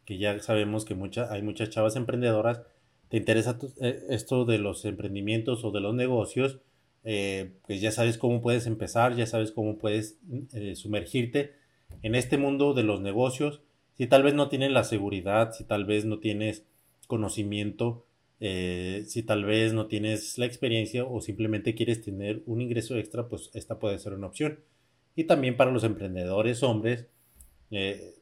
que 0.05 0.19
ya 0.19 0.39
sabemos 0.41 0.85
que 0.85 0.95
mucha, 0.95 1.33
hay 1.33 1.43
muchas 1.43 1.71
chavas 1.71 1.97
emprendedoras, 1.97 2.63
te 3.09 3.17
interesa 3.17 3.59
eh, 3.81 4.03
esto 4.09 4.45
de 4.45 4.59
los 4.59 4.85
emprendimientos 4.85 5.65
o 5.65 5.71
de 5.71 5.81
los 5.81 5.95
negocios, 5.95 6.61
eh, 7.05 7.53
pues 7.67 7.81
ya 7.81 7.93
sabes 7.93 8.19
cómo 8.19 8.41
puedes 8.41 8.67
empezar, 8.67 9.15
ya 9.15 9.27
sabes 9.27 9.53
cómo 9.53 9.79
puedes 9.79 10.19
sumergirte 10.75 11.53
en 12.03 12.15
este 12.15 12.39
mundo 12.39 12.73
de 12.75 12.83
los 12.83 13.01
negocios. 13.01 13.61
Si 13.97 14.07
tal 14.07 14.23
vez 14.23 14.35
no 14.35 14.49
tienes 14.49 14.73
la 14.73 14.85
seguridad, 14.85 15.53
si 15.53 15.65
tal 15.65 15.85
vez 15.85 16.07
no 16.07 16.19
tienes 16.19 16.65
conocimiento, 17.07 18.07
si 18.41 19.23
tal 19.23 19.45
vez 19.45 19.73
no 19.73 19.87
tienes 19.87 20.39
la 20.39 20.47
experiencia 20.47 21.05
o 21.05 21.21
simplemente 21.21 21.75
quieres 21.75 22.03
tener 22.03 22.43
un 22.47 22.61
ingreso 22.61 22.97
extra, 22.97 23.29
pues 23.29 23.51
esta 23.55 23.79
puede 23.79 23.99
ser 23.99 24.13
una 24.13 24.27
opción. 24.27 24.61
Y 25.17 25.25
también 25.25 25.57
para 25.57 25.71
los 25.71 25.85
emprendedores 25.85 26.63
hombres, 26.63 27.07
eh, 27.71 28.15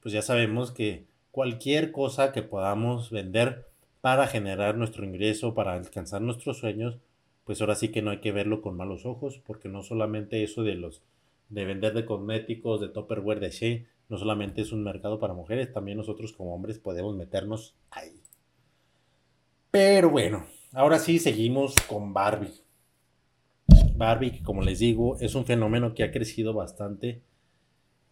pues 0.00 0.12
ya 0.12 0.22
sabemos 0.22 0.70
que 0.72 1.06
cualquier 1.30 1.92
cosa 1.92 2.32
que 2.32 2.42
podamos 2.42 3.10
vender 3.10 3.66
para 4.00 4.28
generar 4.28 4.76
nuestro 4.76 5.04
ingreso, 5.04 5.54
para 5.54 5.74
alcanzar 5.74 6.22
nuestros 6.22 6.58
sueños, 6.58 6.98
pues 7.44 7.60
ahora 7.60 7.74
sí 7.74 7.88
que 7.88 8.02
no 8.02 8.10
hay 8.10 8.18
que 8.18 8.32
verlo 8.32 8.62
con 8.62 8.76
malos 8.76 9.04
ojos, 9.04 9.40
porque 9.44 9.68
no 9.68 9.82
solamente 9.82 10.42
eso 10.42 10.62
de 10.62 10.74
los 10.76 11.02
de 11.48 11.64
vender 11.64 11.94
de 11.94 12.04
cosméticos, 12.04 12.80
de 12.80 12.88
topperware, 12.88 13.40
de 13.40 13.50
Shea, 13.50 13.84
no 14.08 14.18
solamente 14.18 14.62
es 14.62 14.72
un 14.72 14.82
mercado 14.82 15.18
para 15.18 15.34
mujeres, 15.34 15.72
también 15.72 15.98
nosotros 15.98 16.32
como 16.32 16.54
hombres 16.54 16.78
podemos 16.78 17.16
meternos 17.16 17.76
ahí. 17.90 18.20
Pero 19.78 20.08
bueno, 20.08 20.46
ahora 20.72 20.98
sí 20.98 21.18
seguimos 21.18 21.74
con 21.86 22.14
Barbie. 22.14 22.62
Barbie, 23.94 24.40
como 24.42 24.62
les 24.62 24.78
digo, 24.78 25.18
es 25.20 25.34
un 25.34 25.44
fenómeno 25.44 25.92
que 25.92 26.02
ha 26.02 26.10
crecido 26.10 26.54
bastante 26.54 27.20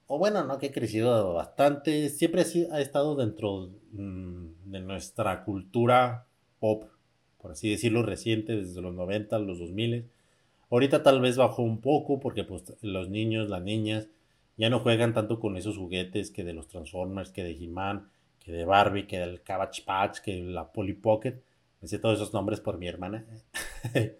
o 0.06 0.18
bueno, 0.18 0.44
no 0.44 0.58
que 0.58 0.66
ha 0.66 0.72
crecido 0.72 1.32
bastante, 1.32 2.10
siempre 2.10 2.42
ha 2.70 2.80
estado 2.82 3.16
dentro 3.16 3.70
mm, 3.92 4.70
de 4.70 4.80
nuestra 4.80 5.42
cultura 5.42 6.26
pop, 6.60 6.84
por 7.40 7.52
así 7.52 7.70
decirlo, 7.70 8.02
reciente, 8.02 8.54
desde 8.54 8.82
los 8.82 8.94
90, 8.94 9.38
los 9.38 9.58
2000. 9.58 10.04
Ahorita 10.70 11.02
tal 11.02 11.22
vez 11.22 11.38
bajó 11.38 11.62
un 11.62 11.80
poco 11.80 12.20
porque 12.20 12.44
pues, 12.44 12.74
los 12.82 13.08
niños, 13.08 13.48
las 13.48 13.62
niñas, 13.62 14.08
ya 14.58 14.68
no 14.68 14.80
juegan 14.80 15.14
tanto 15.14 15.40
con 15.40 15.56
esos 15.56 15.78
juguetes 15.78 16.30
que 16.30 16.44
de 16.44 16.52
los 16.52 16.68
Transformers, 16.68 17.30
que 17.30 17.42
de 17.42 17.52
He-Man, 17.52 18.10
que 18.38 18.52
de 18.52 18.66
Barbie, 18.66 19.06
que 19.06 19.18
del 19.18 19.42
Cabbage 19.42 19.82
Patch, 19.86 20.18
que 20.18 20.34
de 20.34 20.42
la 20.42 20.70
Polly 20.70 20.92
Pocket. 20.92 21.40
Me 21.84 21.88
sé 21.88 21.98
todos 21.98 22.14
esos 22.14 22.32
nombres 22.32 22.60
por 22.60 22.78
mi 22.78 22.88
hermana. 22.88 23.26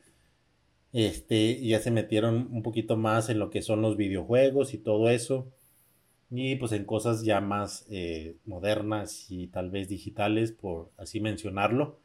este, 0.92 1.66
ya 1.66 1.80
se 1.80 1.90
metieron 1.90 2.50
un 2.52 2.62
poquito 2.62 2.98
más 2.98 3.30
en 3.30 3.38
lo 3.38 3.48
que 3.48 3.62
son 3.62 3.80
los 3.80 3.96
videojuegos 3.96 4.74
y 4.74 4.78
todo 4.78 5.08
eso 5.08 5.50
y 6.30 6.56
pues 6.56 6.72
en 6.72 6.84
cosas 6.84 7.24
ya 7.24 7.40
más 7.40 7.86
eh, 7.88 8.36
modernas 8.44 9.30
y 9.30 9.46
tal 9.46 9.70
vez 9.70 9.88
digitales, 9.88 10.52
por 10.52 10.90
así 10.98 11.20
mencionarlo. 11.20 12.00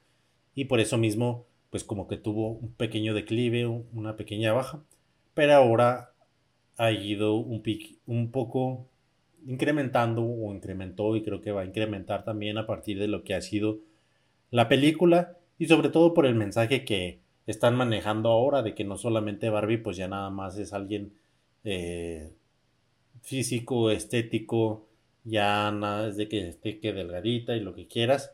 Y 0.55 0.65
por 0.65 0.79
eso 0.79 0.97
mismo, 0.97 1.45
pues 1.71 1.83
como 1.83 2.07
que 2.07 2.15
tuvo 2.15 2.51
un 2.51 2.71
pequeño 2.71 3.13
declive, 3.13 3.67
una 3.67 4.15
pequeña 4.15 4.53
baja, 4.53 4.81
pero 5.33 5.55
ahora 5.55 6.13
ha 6.77 6.93
ido 6.93 7.35
un, 7.35 7.61
un 8.05 8.31
poco 8.31 8.87
incrementando 9.45 10.23
o 10.23 10.53
incrementó 10.53 11.17
y 11.17 11.21
creo 11.21 11.41
que 11.41 11.51
va 11.51 11.63
a 11.63 11.65
incrementar 11.65 12.23
también 12.23 12.57
a 12.57 12.65
partir 12.65 12.97
de 12.97 13.09
lo 13.09 13.25
que 13.25 13.33
ha 13.33 13.41
sido 13.41 13.79
la 14.51 14.69
película 14.69 15.38
y 15.59 15.67
sobre 15.67 15.89
todo 15.89 16.13
por 16.15 16.25
el 16.25 16.33
mensaje 16.33 16.83
que 16.83 17.19
están 17.45 17.75
manejando 17.75 18.29
ahora 18.29 18.63
de 18.63 18.73
que 18.73 18.83
no 18.83 18.97
solamente 18.97 19.49
Barbie 19.49 19.77
pues 19.77 19.97
ya 19.97 20.07
nada 20.07 20.31
más 20.31 20.57
es 20.57 20.73
alguien 20.73 21.13
eh, 21.63 22.33
físico, 23.21 23.91
estético, 23.91 24.87
ya 25.23 25.71
nada 25.71 26.07
es 26.07 26.17
de 26.17 26.27
que 26.27 26.47
esté 26.47 26.79
que 26.79 26.93
delgadita 26.93 27.55
y 27.55 27.59
lo 27.59 27.75
que 27.75 27.87
quieras, 27.87 28.33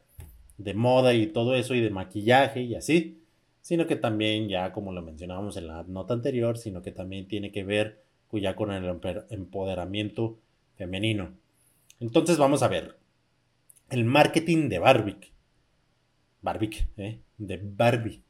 de 0.57 0.73
moda 0.73 1.13
y 1.13 1.27
todo 1.27 1.55
eso 1.55 1.75
y 1.75 1.81
de 1.81 1.89
maquillaje 1.89 2.61
y 2.61 2.75
así, 2.75 3.21
sino 3.61 3.87
que 3.87 3.97
también 3.97 4.47
ya 4.47 4.71
como 4.71 4.93
lo 4.93 5.01
mencionábamos 5.01 5.57
en 5.57 5.67
la 5.67 5.83
nota 5.83 6.13
anterior, 6.13 6.57
sino 6.57 6.81
que 6.81 6.91
también 6.91 7.27
tiene 7.27 7.51
que 7.51 7.63
ver 7.63 8.05
ya 8.39 8.55
con 8.55 8.71
el 8.71 8.99
empoderamiento 9.29 10.37
femenino. 10.75 11.33
Entonces 11.99 12.37
vamos 12.37 12.63
a 12.63 12.67
ver 12.67 12.97
el 13.89 14.05
marketing 14.05 14.69
de 14.69 14.79
Barbie. 14.79 15.34
Barbie, 16.45 16.87
¿eh? 16.97 17.19
de 17.37 17.59
Barbie. 17.61 18.21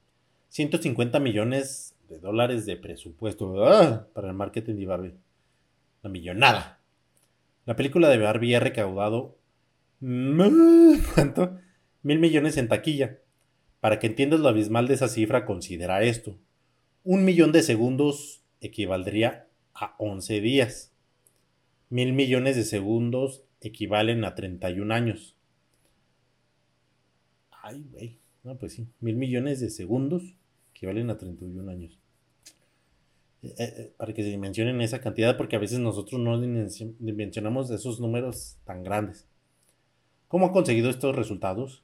150 0.50 1.20
millones 1.20 1.96
de 2.10 2.18
dólares 2.18 2.66
de 2.66 2.78
presupuesto 2.78 3.66
¡ah! 3.68 4.08
para 4.14 4.30
el 4.30 4.34
marketing 4.34 4.76
de 4.76 4.86
Barbie 4.86 5.14
millonada. 6.10 6.80
La 7.66 7.76
película 7.76 8.10
de 8.10 8.18
Barbie 8.18 8.56
ha 8.56 8.60
recaudado... 8.60 9.38
¿Cuánto? 10.00 11.58
Mil 12.04 12.20
millones 12.20 12.58
en 12.58 12.68
taquilla. 12.68 13.20
Para 13.80 14.00
que 14.00 14.08
entiendas 14.08 14.40
lo 14.40 14.50
abismal 14.50 14.88
de 14.88 14.96
esa 14.96 15.08
cifra, 15.08 15.46
considera 15.46 16.04
esto. 16.04 16.38
Un 17.04 17.26
millón 17.26 17.52
de 17.52 17.64
segundos 17.64 18.44
equivaldría 18.62 19.48
a 19.74 19.96
11 19.98 20.42
días. 20.42 20.94
Mil 21.90 22.14
millones 22.14 22.56
de 22.56 22.64
segundos 22.64 23.44
equivalen 23.62 24.26
a 24.26 24.36
31 24.36 24.94
años. 24.94 25.35
Ay, 27.66 27.84
güey. 27.92 28.20
No, 28.44 28.60
pues 28.60 28.74
sí. 28.74 28.88
Mil 29.00 29.16
millones 29.16 29.60
de 29.60 29.72
segundos 29.72 30.36
equivalen 30.70 31.10
a 31.10 31.18
31 31.18 31.72
años. 31.72 32.00
Eh, 33.42 33.56
eh, 33.58 33.94
para 33.98 34.14
que 34.14 34.22
se 34.22 34.30
dimensionen 34.30 34.82
esa 34.82 35.02
cantidad, 35.02 35.36
porque 35.36 35.56
a 35.56 35.60
veces 35.60 35.80
nosotros 35.80 36.22
no 36.22 36.40
dimensionamos 36.40 37.72
esos 37.72 38.00
números 38.00 38.58
tan 38.66 38.84
grandes. 38.84 39.28
¿Cómo 40.28 40.46
ha 40.46 40.52
conseguido 40.52 40.92
estos 40.92 41.16
resultados? 41.16 41.84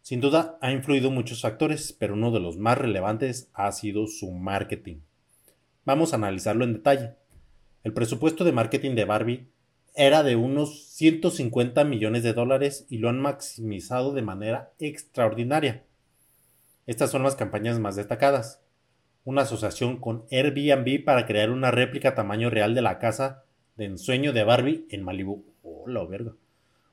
Sin 0.00 0.22
duda 0.22 0.56
ha 0.62 0.72
influido 0.72 1.10
muchos 1.10 1.42
factores, 1.42 1.92
pero 1.92 2.14
uno 2.14 2.30
de 2.30 2.40
los 2.40 2.56
más 2.56 2.78
relevantes 2.78 3.50
ha 3.52 3.70
sido 3.72 4.06
su 4.06 4.30
marketing. 4.30 5.00
Vamos 5.84 6.14
a 6.14 6.16
analizarlo 6.16 6.64
en 6.64 6.72
detalle. 6.72 7.16
El 7.84 7.92
presupuesto 7.92 8.44
de 8.44 8.52
marketing 8.52 8.94
de 8.94 9.04
Barbie 9.04 9.48
era 9.94 10.22
de 10.22 10.36
unos 10.36 10.84
150 10.94 11.84
millones 11.84 12.22
de 12.22 12.32
dólares 12.32 12.86
y 12.88 12.98
lo 12.98 13.08
han 13.08 13.20
maximizado 13.20 14.12
de 14.12 14.22
manera 14.22 14.72
extraordinaria. 14.78 15.84
Estas 16.86 17.10
son 17.10 17.22
las 17.22 17.36
campañas 17.36 17.78
más 17.78 17.96
destacadas. 17.96 18.60
Una 19.24 19.42
asociación 19.42 19.98
con 19.98 20.24
Airbnb 20.30 21.04
para 21.04 21.26
crear 21.26 21.50
una 21.50 21.70
réplica 21.70 22.14
tamaño 22.14 22.50
real 22.50 22.74
de 22.74 22.82
la 22.82 22.98
casa 22.98 23.44
de 23.76 23.84
ensueño 23.84 24.32
de 24.32 24.44
Barbie 24.44 24.86
en 24.90 25.02
Malibu. 25.02 25.44
Oh, 25.62 25.86
la 25.86 26.04
verga. 26.04 26.32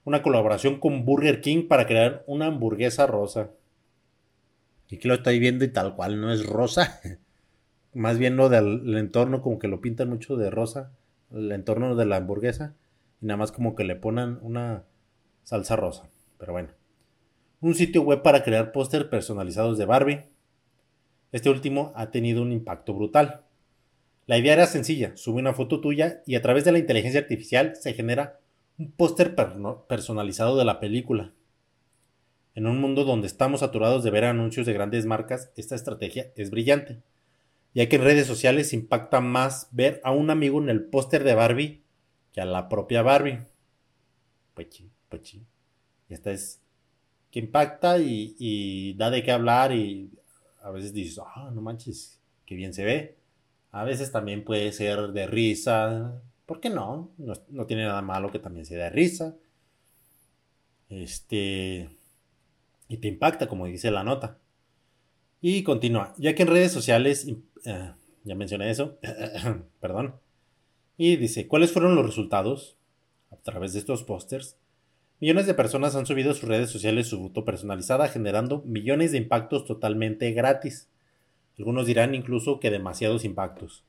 Una 0.04 0.22
colaboración 0.22 0.80
con 0.80 1.04
Burger 1.04 1.42
King 1.42 1.68
para 1.68 1.86
crear 1.86 2.24
una 2.27 2.48
hamburguesa 2.48 3.08
rosa. 3.08 3.51
Y 4.89 4.98
que 4.98 5.08
lo 5.08 5.16
estoy 5.16 5.39
viendo 5.39 5.66
y 5.66 5.70
tal 5.70 5.96
cual 5.96 6.22
no 6.22 6.32
es 6.32 6.46
rosa. 6.46 7.01
Más 7.94 8.18
bien 8.18 8.38
lo 8.38 8.50
del 8.50 8.96
entorno 8.98 9.42
como 9.42 9.60
que 9.60 9.68
lo 9.68 9.82
pintan 9.82 10.10
mucho 10.10 10.38
de 10.38 10.50
rosa. 10.50 10.92
El 11.32 11.51
entorno 11.51 11.96
de 11.96 12.06
la 12.06 12.18
hamburguesa. 12.18 12.75
Y 13.21 13.25
nada 13.25 13.38
más 13.38 13.51
como 13.51 13.75
que 13.75 13.83
le 13.83 13.95
ponen 13.95 14.39
una 14.41 14.83
salsa 15.43 15.75
rosa. 15.75 16.09
Pero 16.38 16.53
bueno. 16.53 16.69
Un 17.59 17.74
sitio 17.74 18.03
web 18.03 18.21
para 18.21 18.43
crear 18.43 18.71
póster 18.71 19.09
personalizados 19.09 19.77
de 19.77 19.86
Barbie. 19.86 20.25
Este 21.31 21.50
último 21.50 21.91
ha 21.95 22.12
tenido 22.12 22.41
un 22.41 22.51
impacto 22.51 22.93
brutal. 22.93 23.45
La 24.27 24.38
idea 24.38 24.53
era 24.53 24.67
sencilla, 24.67 25.15
sube 25.15 25.39
una 25.39 25.53
foto 25.53 25.79
tuya 25.79 26.21
y 26.25 26.36
a 26.36 26.41
través 26.41 26.65
de 26.65 26.74
la 26.74 26.79
inteligencia 26.79 27.21
artificial 27.21 27.75
se 27.75 27.93
genera 27.93 28.39
un 28.77 28.91
póster 28.91 29.36
personalizado 29.88 30.57
de 30.57 30.65
la 30.65 30.79
película. 30.79 31.33
En 32.53 32.67
un 32.67 32.79
mundo 32.81 33.05
donde 33.05 33.27
estamos 33.27 33.62
saturados 33.62 34.03
de 34.03 34.12
ver 34.12 34.25
anuncios 34.25 34.65
de 34.65 34.74
grandes 34.74 35.05
marcas, 35.05 35.51
esta 35.55 35.75
estrategia 35.75 36.31
es 36.36 36.51
brillante, 36.51 37.01
ya 37.74 37.88
que 37.88 37.95
en 37.95 38.03
redes 38.03 38.27
sociales 38.27 38.74
impacta 38.74 39.21
más 39.21 39.69
ver 39.71 40.01
a 40.03 40.12
un 40.12 40.29
amigo 40.29 40.62
en 40.62 40.69
el 40.69 40.83
póster 40.83 41.24
de 41.24 41.36
Barbie 41.36 41.83
que 42.38 42.41
a 42.41 42.46
la 42.46 42.70
propia 42.70 43.01
Barbie. 43.01 43.39
Pues 44.53 44.67
sí, 44.70 44.88
pues 45.10 45.34
Y 45.34 45.44
esta 46.08 46.29
es 46.29 46.62
que 47.32 47.39
impacta 47.39 47.98
y, 47.98 48.94
da 48.94 49.10
de 49.10 49.24
qué 49.24 49.32
hablar 49.32 49.72
y 49.72 50.12
a 50.62 50.70
veces 50.70 50.94
dices, 50.94 51.20
ah, 51.25 51.50
no 51.51 51.62
manches, 51.62 52.22
qué 52.46 52.53
bien 52.53 52.75
se 52.75 52.86
ve. 52.86 53.17
A 53.72 53.84
veces 53.86 54.12
también 54.12 54.44
puede 54.44 54.72
ser 54.72 55.13
de 55.13 55.25
risa. 55.25 56.22
¿Por 56.46 56.60
qué 56.60 56.70
no? 56.70 57.10
No, 57.17 57.65
tiene 57.65 57.86
nada 57.86 58.03
malo 58.03 58.32
que 58.32 58.38
también 58.38 58.67
sea 58.67 58.84
de 58.84 58.89
risa. 58.91 59.36
Este. 60.89 61.89
Y 62.88 62.98
te 62.98 63.08
impacta, 63.08 63.48
como 63.48 63.65
dice 63.65 63.89
la 63.89 64.03
nota. 64.03 64.38
Y 65.41 65.63
continúa. 65.63 66.13
Ya 66.20 66.36
que 66.36 66.44
en 66.44 66.50
redes 66.50 66.72
sociales. 66.72 67.27
Eh, 67.65 67.94
ya 68.25 68.36
mencioné 68.36 68.70
eso. 68.70 69.00
perdón. 69.79 70.13
Y 70.98 71.16
dice: 71.18 71.48
¿Cuáles 71.48 71.72
fueron 71.72 71.96
los 71.96 72.06
resultados? 72.06 72.77
A 73.32 73.36
través 73.38 73.74
de 73.74 73.80
estos 73.80 74.04
pósters. 74.04 74.58
Millones 75.20 75.46
de 75.46 75.54
personas 75.54 75.96
han 75.96 76.06
subido 76.06 76.32
a 76.32 76.34
sus 76.34 76.50
redes 76.50 76.70
sociales 76.70 77.08
su 77.08 77.20
foto 77.20 77.46
personalizada, 77.46 78.08
generando 78.08 78.63
millones 78.66 79.12
de 79.12 79.20
impactos 79.20 79.66
totalmente 79.66 80.32
gratis. 80.32 80.89
Algunos 81.58 81.88
dirán 81.88 82.16
incluso 82.16 82.60
que 82.60 82.72
demasiados 82.72 83.25
impactos. 83.25 83.84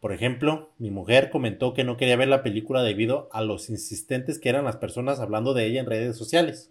Por 0.00 0.12
ejemplo, 0.12 0.70
mi 0.78 0.90
mujer 0.90 1.30
comentó 1.30 1.72
que 1.72 1.84
no 1.84 1.96
quería 1.96 2.16
ver 2.16 2.28
la 2.28 2.42
película 2.42 2.82
debido 2.82 3.28
a 3.32 3.42
los 3.42 3.70
insistentes 3.70 4.38
que 4.38 4.50
eran 4.50 4.66
las 4.66 4.76
personas 4.76 5.18
hablando 5.18 5.54
de 5.54 5.64
ella 5.64 5.80
en 5.80 5.86
redes 5.86 6.16
sociales. 6.16 6.70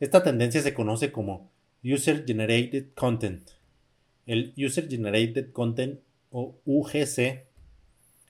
Esta 0.00 0.22
tendencia 0.22 0.60
se 0.60 0.74
conoce 0.74 1.12
como 1.12 1.50
User 1.82 2.26
Generated 2.26 2.88
Content. 2.94 3.48
El 4.26 4.52
User 4.56 4.86
Generated 4.86 5.50
Content 5.52 6.00
o 6.30 6.58
UGC 6.66 7.46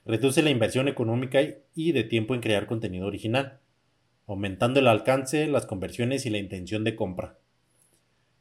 reduce 0.05 0.43
la 0.43 0.51
inversión 0.51 0.89
económica 0.89 1.41
y 1.75 1.93
de 1.93 2.05
tiempo 2.05 2.35
en 2.35 2.41
crear 2.41 2.67
contenido 2.67 3.07
original 3.07 3.61
aumentando 4.27 4.81
el 4.81 4.89
alcance, 4.89 5.47
las 5.47 5.67
conversiones 5.67 6.27
y 6.27 6.31
la 6.31 6.39
intención 6.39 6.85
de 6.85 6.97
compra. 6.97 7.39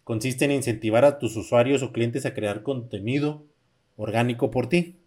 Consiste 0.03 0.46
en 0.46 0.51
incentivar 0.51 1.05
a 1.05 1.20
tus 1.20 1.36
usuarios 1.36 1.84
o 1.84 1.91
clientes 1.91 2.25
a 2.25 2.34
crear 2.34 2.63
contenido 2.63 3.46
orgánico 3.96 4.51
por 4.51 4.67
ti. 4.67 4.97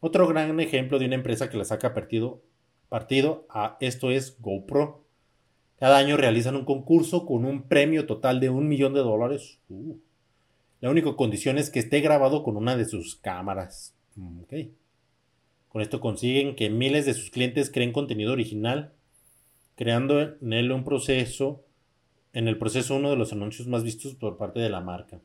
Otro 0.00 0.26
gran 0.26 0.58
ejemplo 0.60 0.98
de 0.98 1.06
una 1.06 1.14
empresa 1.16 1.50
que 1.50 1.56
le 1.56 1.64
saca 1.64 1.94
partido, 1.94 2.42
partido 2.88 3.46
a 3.50 3.76
esto 3.80 4.10
es 4.10 4.40
GoPro. 4.40 5.04
Cada 5.78 5.98
año 5.98 6.16
realizan 6.16 6.56
un 6.56 6.64
concurso 6.64 7.26
con 7.26 7.44
un 7.44 7.62
premio 7.62 8.06
total 8.06 8.40
de 8.40 8.48
un 8.48 8.68
millón 8.68 8.94
de 8.94 9.00
dólares. 9.00 9.60
Uh. 9.68 9.96
La 10.80 10.90
única 10.90 11.14
condición 11.16 11.58
es 11.58 11.70
que 11.70 11.80
esté 11.80 12.00
grabado 12.00 12.42
con 12.42 12.56
una 12.56 12.76
de 12.76 12.84
sus 12.84 13.16
cámaras. 13.16 13.94
Mm, 14.14 14.40
con 15.76 15.82
esto 15.82 16.00
consiguen 16.00 16.56
que 16.56 16.70
miles 16.70 17.04
de 17.04 17.12
sus 17.12 17.28
clientes 17.28 17.70
creen 17.70 17.92
contenido 17.92 18.32
original 18.32 18.94
creando 19.74 20.22
en 20.22 20.54
él 20.54 20.72
un 20.72 20.84
proceso, 20.84 21.66
en 22.32 22.48
el 22.48 22.56
proceso 22.56 22.96
uno 22.96 23.10
de 23.10 23.16
los 23.16 23.34
anuncios 23.34 23.68
más 23.68 23.84
vistos 23.84 24.14
por 24.14 24.38
parte 24.38 24.58
de 24.58 24.70
la 24.70 24.80
marca. 24.80 25.20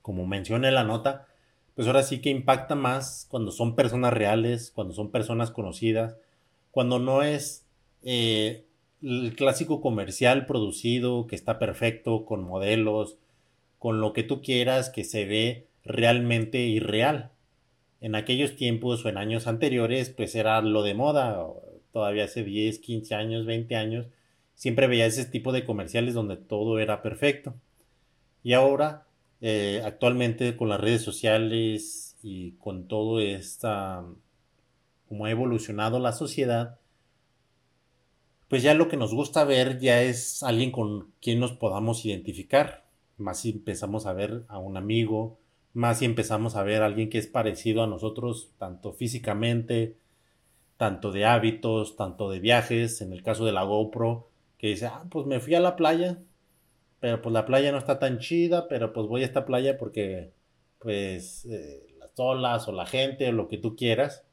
Como 0.00 0.26
menciona 0.26 0.68
la 0.72 0.82
nota, 0.82 1.28
pues 1.76 1.86
ahora 1.86 2.02
sí 2.02 2.20
que 2.20 2.30
impacta 2.30 2.74
más 2.74 3.28
cuando 3.30 3.52
son 3.52 3.76
personas 3.76 4.12
reales, 4.12 4.72
cuando 4.74 4.94
son 4.94 5.12
personas 5.12 5.52
conocidas, 5.52 6.16
cuando 6.72 6.98
no 6.98 7.22
es 7.22 7.64
eh, 8.02 8.64
el 9.00 9.36
clásico 9.36 9.80
comercial 9.80 10.44
producido 10.44 11.28
que 11.28 11.36
está 11.36 11.60
perfecto, 11.60 12.24
con 12.24 12.42
modelos, 12.42 13.16
con 13.78 14.00
lo 14.00 14.12
que 14.12 14.24
tú 14.24 14.42
quieras, 14.42 14.90
que 14.90 15.04
se 15.04 15.24
ve 15.24 15.68
realmente 15.84 16.58
irreal. 16.58 17.31
En 18.02 18.16
aquellos 18.16 18.56
tiempos 18.56 19.04
o 19.04 19.08
en 19.08 19.16
años 19.16 19.46
anteriores, 19.46 20.10
pues 20.10 20.34
era 20.34 20.60
lo 20.60 20.82
de 20.82 20.92
moda, 20.92 21.46
todavía 21.92 22.24
hace 22.24 22.42
10, 22.42 22.80
15 22.80 23.14
años, 23.14 23.46
20 23.46 23.76
años, 23.76 24.06
siempre 24.56 24.88
veía 24.88 25.06
ese 25.06 25.24
tipo 25.24 25.52
de 25.52 25.64
comerciales 25.64 26.12
donde 26.12 26.36
todo 26.36 26.80
era 26.80 27.00
perfecto. 27.00 27.54
Y 28.42 28.54
ahora, 28.54 29.06
eh, 29.40 29.82
actualmente 29.84 30.56
con 30.56 30.68
las 30.68 30.80
redes 30.80 31.02
sociales 31.02 32.16
y 32.24 32.52
con 32.58 32.88
todo 32.88 33.20
esta, 33.20 34.04
como 35.08 35.26
ha 35.26 35.30
evolucionado 35.30 36.00
la 36.00 36.12
sociedad, 36.12 36.80
pues 38.48 38.64
ya 38.64 38.74
lo 38.74 38.88
que 38.88 38.96
nos 38.96 39.14
gusta 39.14 39.44
ver 39.44 39.78
ya 39.78 40.02
es 40.02 40.42
alguien 40.42 40.72
con 40.72 41.12
quien 41.20 41.38
nos 41.38 41.52
podamos 41.52 42.04
identificar. 42.04 42.84
Más 43.16 43.38
si 43.38 43.50
empezamos 43.50 44.06
a 44.06 44.12
ver 44.12 44.42
a 44.48 44.58
un 44.58 44.76
amigo, 44.76 45.38
más 45.74 45.98
si 45.98 46.04
empezamos 46.04 46.56
a 46.56 46.62
ver 46.62 46.82
a 46.82 46.86
alguien 46.86 47.10
que 47.10 47.18
es 47.18 47.26
parecido 47.26 47.82
a 47.82 47.86
nosotros, 47.86 48.52
tanto 48.58 48.92
físicamente, 48.92 49.96
tanto 50.76 51.12
de 51.12 51.24
hábitos, 51.24 51.96
tanto 51.96 52.30
de 52.30 52.40
viajes, 52.40 53.00
en 53.00 53.12
el 53.12 53.22
caso 53.22 53.44
de 53.44 53.52
la 53.52 53.62
GoPro, 53.62 54.28
que 54.58 54.68
dice, 54.68 54.86
ah, 54.86 55.04
pues 55.10 55.26
me 55.26 55.40
fui 55.40 55.54
a 55.54 55.60
la 55.60 55.76
playa, 55.76 56.18
pero 57.00 57.22
pues 57.22 57.32
la 57.32 57.46
playa 57.46 57.72
no 57.72 57.78
está 57.78 57.98
tan 57.98 58.18
chida, 58.18 58.68
pero 58.68 58.92
pues 58.92 59.06
voy 59.06 59.22
a 59.22 59.26
esta 59.26 59.44
playa 59.44 59.78
porque 59.78 60.32
pues 60.78 61.44
eh, 61.46 61.86
las 61.98 62.10
olas 62.16 62.68
o 62.68 62.72
la 62.72 62.86
gente 62.86 63.28
o 63.28 63.32
lo 63.32 63.48
que 63.48 63.58
tú 63.58 63.76
quieras. 63.76 64.24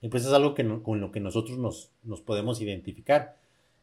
Y 0.00 0.08
pues 0.08 0.24
es 0.24 0.32
algo 0.32 0.54
que 0.54 0.66
con 0.82 1.00
lo 1.00 1.12
que 1.12 1.20
nosotros 1.20 1.58
nos, 1.58 1.92
nos 2.02 2.20
podemos 2.20 2.60
identificar. 2.60 3.36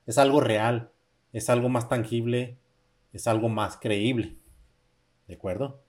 Es 0.06 0.18
algo 0.18 0.40
real, 0.40 0.92
es 1.34 1.50
algo 1.50 1.70
más 1.70 1.90
tangible, 1.90 2.58
es 3.14 3.28
algo 3.28 3.50
más 3.50 3.78
creíble. 3.78 4.36
¿De 5.28 5.36
acuerdo? 5.36 5.83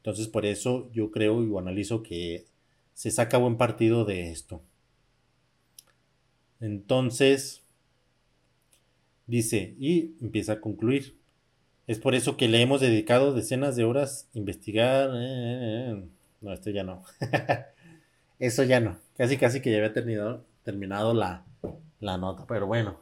Entonces 0.00 0.28
por 0.28 0.46
eso 0.46 0.90
yo 0.92 1.10
creo 1.10 1.44
y 1.44 1.58
analizo 1.58 2.02
que 2.02 2.46
se 2.94 3.10
saca 3.10 3.36
buen 3.36 3.56
partido 3.56 4.04
de 4.04 4.30
esto. 4.30 4.62
Entonces, 6.60 7.62
dice, 9.26 9.74
y 9.78 10.16
empieza 10.20 10.54
a 10.54 10.60
concluir. 10.60 11.18
Es 11.86 11.98
por 11.98 12.14
eso 12.14 12.36
que 12.36 12.48
le 12.48 12.62
hemos 12.62 12.80
dedicado 12.80 13.34
decenas 13.34 13.76
de 13.76 13.84
horas 13.84 14.28
a 14.34 14.38
investigar. 14.38 15.10
Eh, 15.10 15.18
eh, 15.18 15.94
eh. 15.96 16.08
No, 16.40 16.52
esto 16.52 16.70
ya 16.70 16.84
no. 16.84 17.02
eso 18.38 18.62
ya 18.64 18.80
no. 18.80 18.98
Casi, 19.16 19.36
casi 19.36 19.60
que 19.60 19.70
ya 19.70 19.78
había 19.78 19.92
terminado, 19.92 20.44
terminado 20.62 21.14
la, 21.14 21.44
la 22.00 22.16
nota. 22.16 22.46
Pero 22.46 22.66
bueno, 22.66 23.00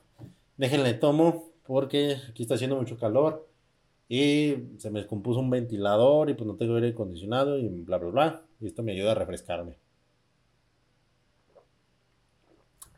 déjenle 0.57 0.95
tomo 0.95 1.51
porque 1.65 2.17
aquí 2.29 2.43
está 2.43 2.55
haciendo 2.55 2.77
mucho 2.77 2.99
calor 2.99 3.48
y 4.09 4.55
se 4.79 4.90
me 4.90 5.01
descompuso 5.01 5.40
un 5.40 5.51
ventilador 5.51 6.31
y 6.31 6.35
pues 6.35 6.47
no 6.47 6.57
tengo 6.57 6.77
aire 6.77 6.88
acondicionado 6.88 7.59
y 7.59 7.68
bla, 7.68 7.99
bla, 7.99 8.11
bla. 8.11 8.42
Y 8.61 8.66
esto 8.66 8.83
me 8.83 8.92
ayuda 8.92 9.12
a 9.12 9.14
refrescarme. 9.14 9.77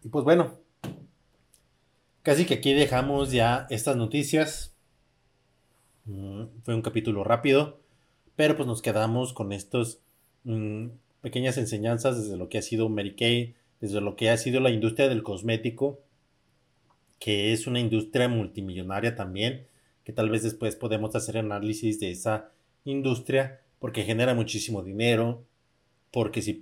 Y 0.04 0.08
pues 0.08 0.24
bueno, 0.24 0.58
casi 2.22 2.46
que 2.46 2.54
aquí 2.54 2.72
dejamos 2.72 3.32
ya 3.32 3.66
estas 3.70 3.96
noticias. 3.96 4.74
Mm, 6.04 6.44
fue 6.62 6.74
un 6.74 6.82
capítulo 6.82 7.24
rápido, 7.24 7.80
pero 8.36 8.56
pues 8.56 8.66
nos 8.66 8.80
quedamos 8.80 9.32
con 9.32 9.52
estas 9.52 9.98
mm, 10.44 10.86
pequeñas 11.20 11.58
enseñanzas 11.58 12.22
desde 12.22 12.36
lo 12.36 12.48
que 12.48 12.58
ha 12.58 12.62
sido 12.62 12.88
Mary 12.88 13.14
Kay, 13.16 13.54
desde 13.80 14.00
lo 14.00 14.16
que 14.16 14.30
ha 14.30 14.36
sido 14.36 14.60
la 14.60 14.70
industria 14.70 15.08
del 15.08 15.22
cosmético, 15.22 16.00
que 17.18 17.52
es 17.52 17.66
una 17.66 17.80
industria 17.80 18.28
multimillonaria 18.28 19.14
también, 19.14 19.66
que 20.10 20.16
tal 20.16 20.28
vez 20.28 20.42
después 20.42 20.74
podemos 20.74 21.14
hacer 21.14 21.38
análisis 21.38 22.00
de 22.00 22.10
esa 22.10 22.50
industria 22.84 23.60
porque 23.78 24.02
genera 24.02 24.34
muchísimo 24.34 24.82
dinero, 24.82 25.44
porque 26.10 26.42
si, 26.42 26.60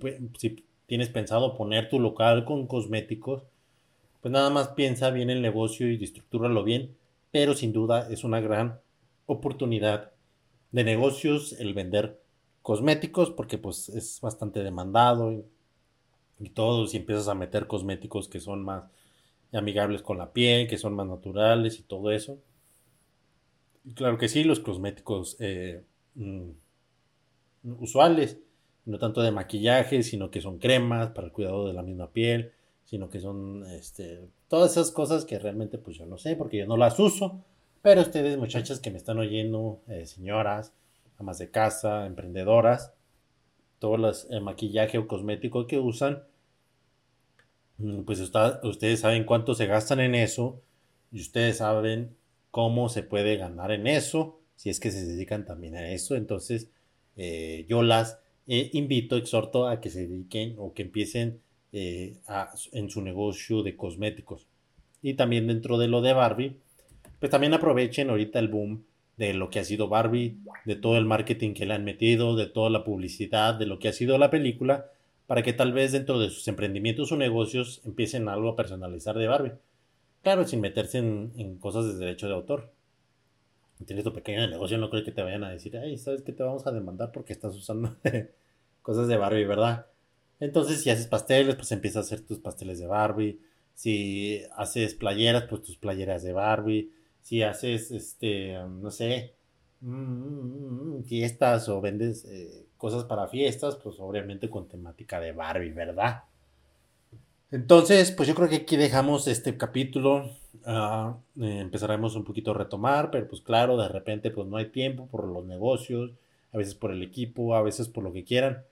tienes 0.85 1.09
pensado 1.09 1.57
poner 1.57 1.89
tu 1.89 1.99
local 1.99 2.45
con 2.45 2.67
cosméticos, 2.67 3.41
pues 4.21 4.31
nada 4.31 4.51
más 4.51 4.67
piensa 4.67 5.09
bien 5.09 5.31
el 5.31 5.41
negocio 5.41 5.91
y 5.91 6.03
estructúralo 6.03 6.63
bien, 6.63 6.95
pero 7.31 7.55
sin 7.55 7.73
duda 7.73 8.07
es 8.11 8.23
una 8.23 8.39
gran 8.39 8.81
oportunidad 9.25 10.11
de 10.71 10.83
negocios 10.83 11.53
el 11.53 11.73
vender 11.73 12.21
cosméticos 12.61 13.31
porque 13.31 13.57
pues 13.57 13.89
es 13.89 14.21
bastante 14.21 14.61
demandado 14.61 15.31
y, 15.33 15.43
y 16.39 16.49
todo 16.49 16.85
si 16.85 16.97
empiezas 16.97 17.29
a 17.29 17.33
meter 17.33 17.65
cosméticos 17.65 18.27
que 18.27 18.41
son 18.41 18.63
más 18.63 18.83
amigables 19.51 20.03
con 20.03 20.19
la 20.19 20.33
piel, 20.33 20.67
que 20.67 20.77
son 20.77 20.93
más 20.93 21.07
naturales 21.07 21.79
y 21.79 21.81
todo 21.81 22.11
eso. 22.11 22.37
Claro 23.95 24.17
que 24.17 24.27
sí, 24.27 24.43
los 24.43 24.59
cosméticos 24.59 25.37
eh, 25.39 25.83
mm, 26.15 26.49
usuales, 27.79 28.37
no 28.85 28.99
tanto 28.99 29.21
de 29.21 29.31
maquillaje, 29.31 30.03
sino 30.03 30.31
que 30.31 30.41
son 30.41 30.59
cremas 30.59 31.09
para 31.09 31.27
el 31.27 31.33
cuidado 31.33 31.67
de 31.67 31.73
la 31.73 31.83
misma 31.83 32.11
piel, 32.11 32.51
sino 32.85 33.09
que 33.09 33.19
son 33.19 33.65
este, 33.71 34.27
todas 34.47 34.71
esas 34.71 34.91
cosas 34.91 35.25
que 35.25 35.37
realmente 35.37 35.77
pues 35.77 35.97
yo 35.97 36.05
no 36.05 36.17
sé 36.17 36.35
porque 36.35 36.57
yo 36.57 36.65
no 36.65 36.77
las 36.77 36.99
uso, 36.99 37.43
pero 37.81 38.01
ustedes 38.01 38.37
muchachas 38.37 38.79
que 38.79 38.91
me 38.91 38.97
están 38.97 39.19
oyendo, 39.19 39.81
eh, 39.87 40.05
señoras, 40.05 40.73
amas 41.19 41.37
de 41.37 41.51
casa, 41.51 42.05
emprendedoras, 42.05 42.93
todo 43.79 43.95
el 44.29 44.41
maquillaje 44.41 44.97
o 44.97 45.07
cosmético 45.07 45.67
que 45.67 45.79
usan, 45.79 46.23
mm, 47.77 48.01
pues 48.01 48.19
ustedes 48.19 48.99
saben 48.99 49.23
cuánto 49.23 49.53
se 49.53 49.67
gastan 49.67 49.99
en 49.99 50.15
eso 50.15 50.61
y 51.11 51.21
ustedes 51.21 51.57
saben 51.57 52.15
cómo 52.51 52.89
se 52.89 53.03
puede 53.03 53.37
ganar 53.37 53.71
en 53.71 53.87
eso, 53.87 54.39
si 54.55 54.69
es 54.69 54.79
que 54.79 54.91
se 54.91 55.05
dedican 55.05 55.45
también 55.45 55.75
a 55.75 55.91
eso. 55.91 56.15
Entonces, 56.15 56.69
eh, 57.15 57.65
yo 57.67 57.81
las 57.83 58.19
eh, 58.47 58.69
invito, 58.73 59.15
exhorto 59.15 59.67
a 59.67 59.79
que 59.81 59.89
se 59.89 60.07
dediquen 60.07 60.55
o 60.57 60.73
que 60.73 60.83
empiecen 60.83 61.41
eh, 61.71 62.17
en 62.73 62.89
su 62.89 63.01
negocio 63.01 63.61
de 63.61 63.75
cosméticos. 63.75 64.47
Y 65.01 65.13
también 65.13 65.47
dentro 65.47 65.77
de 65.77 65.87
lo 65.87 66.01
de 66.01 66.13
Barbie, 66.13 66.57
pues 67.19 67.29
también 67.29 67.53
aprovechen 67.53 68.09
ahorita 68.09 68.39
el 68.39 68.47
boom 68.47 68.85
de 69.17 69.33
lo 69.33 69.49
que 69.49 69.59
ha 69.59 69.63
sido 69.63 69.89
Barbie, 69.89 70.37
de 70.65 70.75
todo 70.75 70.97
el 70.97 71.05
marketing 71.05 71.53
que 71.53 71.65
le 71.65 71.73
han 71.73 71.83
metido, 71.83 72.35
de 72.35 72.47
toda 72.47 72.69
la 72.69 72.83
publicidad, 72.83 73.53
de 73.53 73.65
lo 73.65 73.77
que 73.77 73.89
ha 73.89 73.93
sido 73.93 74.17
la 74.17 74.31
película, 74.31 74.85
para 75.27 75.43
que 75.43 75.53
tal 75.53 75.73
vez 75.73 75.91
dentro 75.91 76.19
de 76.19 76.29
sus 76.29 76.47
emprendimientos 76.47 77.11
o 77.11 77.17
negocios 77.17 77.81
empiecen 77.85 78.29
algo 78.29 78.49
a 78.49 78.55
personalizar 78.55 79.17
de 79.17 79.27
Barbie. 79.27 79.51
Claro, 80.21 80.45
sin 80.45 80.61
meterse 80.61 80.99
en, 80.99 81.57
cosas 81.59 81.87
de 81.87 81.95
derecho 81.95 82.27
de 82.27 82.33
autor. 82.33 82.71
Tienes 83.85 84.03
tu 84.03 84.13
pequeño 84.13 84.45
negocio, 84.47 84.77
no 84.77 84.89
creo 84.89 85.05
que 85.05 85.11
te 85.11 85.23
vayan 85.23 85.43
a 85.45 85.51
decir, 85.51 85.77
ay, 85.77 85.97
¿sabes 85.97 86.21
que 86.21 86.33
te 86.33 86.43
vamos 86.43 86.67
a 86.67 86.71
demandar 86.71 87.11
porque 87.13 87.31
estás 87.31 87.55
usando 87.55 87.95
cosas 88.81 89.07
de 89.07 89.17
Barbie, 89.17 89.45
verdad? 89.45 89.85
Entonces, 90.39 90.81
si 90.81 90.89
haces 90.89 91.07
pasteles, 91.07 91.55
pues 91.55 91.71
empieza 91.71 91.99
a 91.99 92.01
hacer 92.01 92.21
tus 92.21 92.39
pasteles 92.39 92.79
de 92.79 92.87
Barbie. 92.87 93.39
Si 93.75 94.41
haces 94.57 94.95
playeras, 94.95 95.45
pues 95.45 95.63
tus 95.63 95.77
playeras 95.77 96.23
de 96.23 96.33
Barbie 96.33 96.91
si 97.21 97.43
haces, 97.43 97.91
este, 97.91 98.57
no 98.67 98.91
sé, 98.91 99.35
mm, 99.81 99.91
mm, 99.91 100.97
mm, 100.99 101.03
fiestas 101.03 101.69
o 101.69 101.81
vendes 101.81 102.25
eh, 102.25 102.67
cosas 102.77 103.05
para 103.05 103.27
fiestas, 103.27 103.75
pues 103.77 103.97
obviamente 103.99 104.49
con 104.49 104.67
temática 104.67 105.19
de 105.19 105.31
Barbie, 105.31 105.71
¿verdad? 105.71 106.23
Entonces, 107.51 108.11
pues 108.11 108.29
yo 108.29 108.35
creo 108.35 108.47
que 108.47 108.57
aquí 108.57 108.77
dejamos 108.77 109.27
este 109.27 109.57
capítulo. 109.57 110.29
Ah, 110.65 111.17
eh, 111.41 111.59
empezaremos 111.59 112.15
un 112.15 112.23
poquito 112.23 112.51
a 112.51 112.53
retomar, 112.53 113.09
pero 113.11 113.27
pues 113.27 113.41
claro, 113.41 113.77
de 113.77 113.87
repente 113.87 114.29
pues 114.29 114.47
no 114.47 114.57
hay 114.57 114.65
tiempo 114.65 115.07
por 115.07 115.25
los 115.27 115.45
negocios, 115.45 116.11
a 116.51 116.57
veces 116.57 116.75
por 116.75 116.91
el 116.91 117.01
equipo, 117.01 117.55
a 117.55 117.61
veces 117.63 117.87
por 117.87 118.03
lo 118.03 118.13
que 118.13 118.23
quieran. 118.23 118.63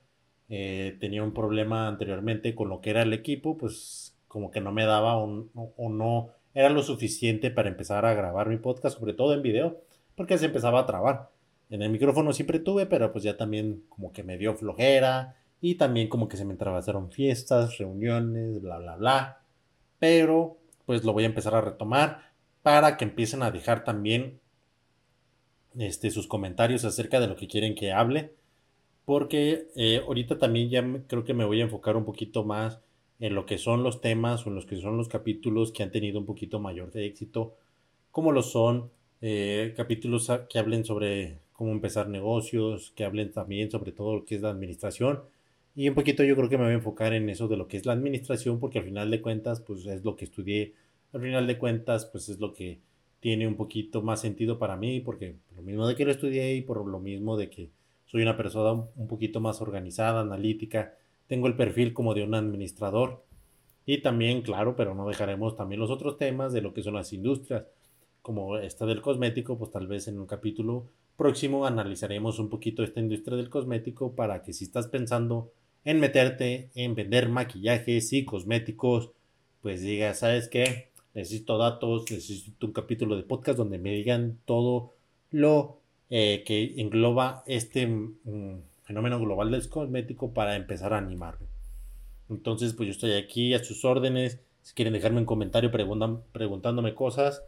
Eh, 0.48 0.96
tenía 1.00 1.22
un 1.22 1.34
problema 1.34 1.88
anteriormente 1.88 2.54
con 2.54 2.68
lo 2.68 2.80
que 2.80 2.90
era 2.90 3.02
el 3.02 3.12
equipo, 3.12 3.58
pues 3.58 4.14
como 4.28 4.50
que 4.50 4.60
no 4.60 4.72
me 4.72 4.84
daba 4.84 5.16
o 5.16 5.88
no 5.88 6.30
era 6.54 6.70
lo 6.70 6.82
suficiente 6.82 7.50
para 7.50 7.68
empezar 7.68 8.04
a 8.04 8.14
grabar 8.14 8.48
mi 8.48 8.56
podcast, 8.56 8.98
sobre 8.98 9.12
todo 9.12 9.34
en 9.34 9.42
video, 9.42 9.80
porque 10.14 10.38
se 10.38 10.46
empezaba 10.46 10.80
a 10.80 10.86
trabar. 10.86 11.30
En 11.70 11.82
el 11.82 11.90
micrófono 11.90 12.32
siempre 12.32 12.58
tuve, 12.58 12.86
pero 12.86 13.12
pues 13.12 13.24
ya 13.24 13.36
también 13.36 13.84
como 13.88 14.12
que 14.12 14.22
me 14.22 14.38
dio 14.38 14.54
flojera 14.54 15.36
y 15.60 15.74
también 15.74 16.08
como 16.08 16.28
que 16.28 16.36
se 16.36 16.44
me 16.44 16.52
entrabasaron 16.52 17.10
fiestas, 17.10 17.78
reuniones, 17.78 18.60
bla, 18.60 18.78
bla, 18.78 18.96
bla. 18.96 19.42
Pero 19.98 20.58
pues 20.86 21.04
lo 21.04 21.12
voy 21.12 21.24
a 21.24 21.26
empezar 21.26 21.54
a 21.54 21.60
retomar 21.60 22.32
para 22.62 22.96
que 22.96 23.04
empiecen 23.04 23.42
a 23.42 23.50
dejar 23.50 23.84
también 23.84 24.40
este, 25.76 26.10
sus 26.10 26.26
comentarios 26.26 26.84
acerca 26.84 27.20
de 27.20 27.26
lo 27.26 27.36
que 27.36 27.48
quieren 27.48 27.74
que 27.74 27.92
hable. 27.92 28.34
Porque 29.04 29.68
eh, 29.74 30.02
ahorita 30.06 30.38
también 30.38 30.68
ya 30.68 30.84
creo 31.06 31.24
que 31.24 31.34
me 31.34 31.44
voy 31.44 31.60
a 31.60 31.64
enfocar 31.64 31.96
un 31.96 32.04
poquito 32.04 32.44
más 32.44 32.80
en 33.20 33.34
lo 33.34 33.46
que 33.46 33.58
son 33.58 33.82
los 33.82 34.00
temas 34.00 34.46
o 34.46 34.50
en 34.50 34.54
los 34.54 34.66
que 34.66 34.80
son 34.80 34.96
los 34.96 35.08
capítulos 35.08 35.72
que 35.72 35.82
han 35.82 35.90
tenido 35.90 36.20
un 36.20 36.26
poquito 36.26 36.60
mayor 36.60 36.92
de 36.92 37.06
éxito, 37.06 37.56
como 38.10 38.32
lo 38.32 38.42
son 38.42 38.90
eh, 39.20 39.74
capítulos 39.76 40.30
que 40.48 40.58
hablen 40.58 40.84
sobre 40.84 41.40
cómo 41.52 41.72
empezar 41.72 42.08
negocios, 42.08 42.92
que 42.94 43.04
hablen 43.04 43.32
también 43.32 43.70
sobre 43.70 43.92
todo 43.92 44.14
lo 44.14 44.24
que 44.24 44.36
es 44.36 44.42
la 44.42 44.50
administración. 44.50 45.22
Y 45.78 45.88
un 45.88 45.94
poquito 45.94 46.24
yo 46.24 46.34
creo 46.34 46.48
que 46.48 46.58
me 46.58 46.64
voy 46.64 46.72
a 46.72 46.74
enfocar 46.74 47.12
en 47.12 47.30
eso 47.30 47.46
de 47.46 47.56
lo 47.56 47.68
que 47.68 47.76
es 47.76 47.86
la 47.86 47.92
administración, 47.92 48.58
porque 48.58 48.80
al 48.80 48.84
final 48.84 49.12
de 49.12 49.22
cuentas, 49.22 49.60
pues 49.60 49.86
es 49.86 50.04
lo 50.04 50.16
que 50.16 50.24
estudié. 50.24 50.74
Al 51.12 51.20
final 51.20 51.46
de 51.46 51.56
cuentas, 51.56 52.04
pues 52.06 52.28
es 52.28 52.40
lo 52.40 52.52
que 52.52 52.80
tiene 53.20 53.46
un 53.46 53.54
poquito 53.54 54.02
más 54.02 54.20
sentido 54.20 54.58
para 54.58 54.74
mí, 54.74 54.98
porque 54.98 55.36
por 55.46 55.58
lo 55.58 55.62
mismo 55.62 55.86
de 55.86 55.94
que 55.94 56.04
lo 56.04 56.10
estudié 56.10 56.56
y 56.56 56.62
por 56.62 56.84
lo 56.84 56.98
mismo 56.98 57.36
de 57.36 57.48
que 57.48 57.70
soy 58.06 58.22
una 58.22 58.36
persona 58.36 58.88
un 58.96 59.06
poquito 59.06 59.38
más 59.38 59.60
organizada, 59.60 60.22
analítica, 60.22 60.94
tengo 61.28 61.46
el 61.46 61.54
perfil 61.54 61.94
como 61.94 62.12
de 62.12 62.24
un 62.24 62.34
administrador. 62.34 63.22
Y 63.86 64.02
también, 64.02 64.42
claro, 64.42 64.74
pero 64.74 64.96
no 64.96 65.06
dejaremos 65.06 65.54
también 65.54 65.80
los 65.80 65.92
otros 65.92 66.18
temas 66.18 66.52
de 66.52 66.60
lo 66.60 66.74
que 66.74 66.82
son 66.82 66.94
las 66.94 67.12
industrias, 67.12 67.66
como 68.20 68.58
esta 68.58 68.84
del 68.84 69.00
cosmético, 69.00 69.56
pues 69.56 69.70
tal 69.70 69.86
vez 69.86 70.08
en 70.08 70.18
un 70.18 70.26
capítulo 70.26 70.88
próximo 71.16 71.66
analizaremos 71.66 72.40
un 72.40 72.48
poquito 72.48 72.82
esta 72.82 72.98
industria 72.98 73.36
del 73.36 73.48
cosmético 73.48 74.16
para 74.16 74.42
que 74.42 74.52
si 74.52 74.64
estás 74.64 74.88
pensando 74.88 75.52
en 75.84 76.00
meterte 76.00 76.70
en 76.74 76.94
vender 76.94 77.28
maquillajes 77.28 78.12
y 78.12 78.24
cosméticos, 78.24 79.10
pues 79.62 79.80
digas, 79.80 80.18
¿sabes 80.18 80.48
qué? 80.48 80.88
Necesito 81.14 81.58
datos, 81.58 82.10
necesito 82.10 82.66
un 82.66 82.72
capítulo 82.72 83.16
de 83.16 83.22
podcast 83.22 83.58
donde 83.58 83.78
me 83.78 83.92
digan 83.92 84.38
todo 84.44 84.94
lo 85.30 85.80
eh, 86.10 86.44
que 86.46 86.80
engloba 86.80 87.42
este 87.46 87.86
mm, 87.86 88.60
fenómeno 88.82 89.18
global 89.18 89.50
del 89.50 89.68
cosmético 89.68 90.32
para 90.32 90.56
empezar 90.56 90.92
a 90.92 90.98
animarme. 90.98 91.46
Entonces, 92.30 92.74
pues 92.74 92.86
yo 92.86 92.92
estoy 92.92 93.12
aquí 93.12 93.54
a 93.54 93.64
sus 93.64 93.84
órdenes. 93.84 94.40
Si 94.62 94.74
quieren 94.74 94.92
dejarme 94.92 95.18
un 95.18 95.26
comentario 95.26 95.70
preguntan, 95.70 96.22
preguntándome 96.32 96.94
cosas, 96.94 97.42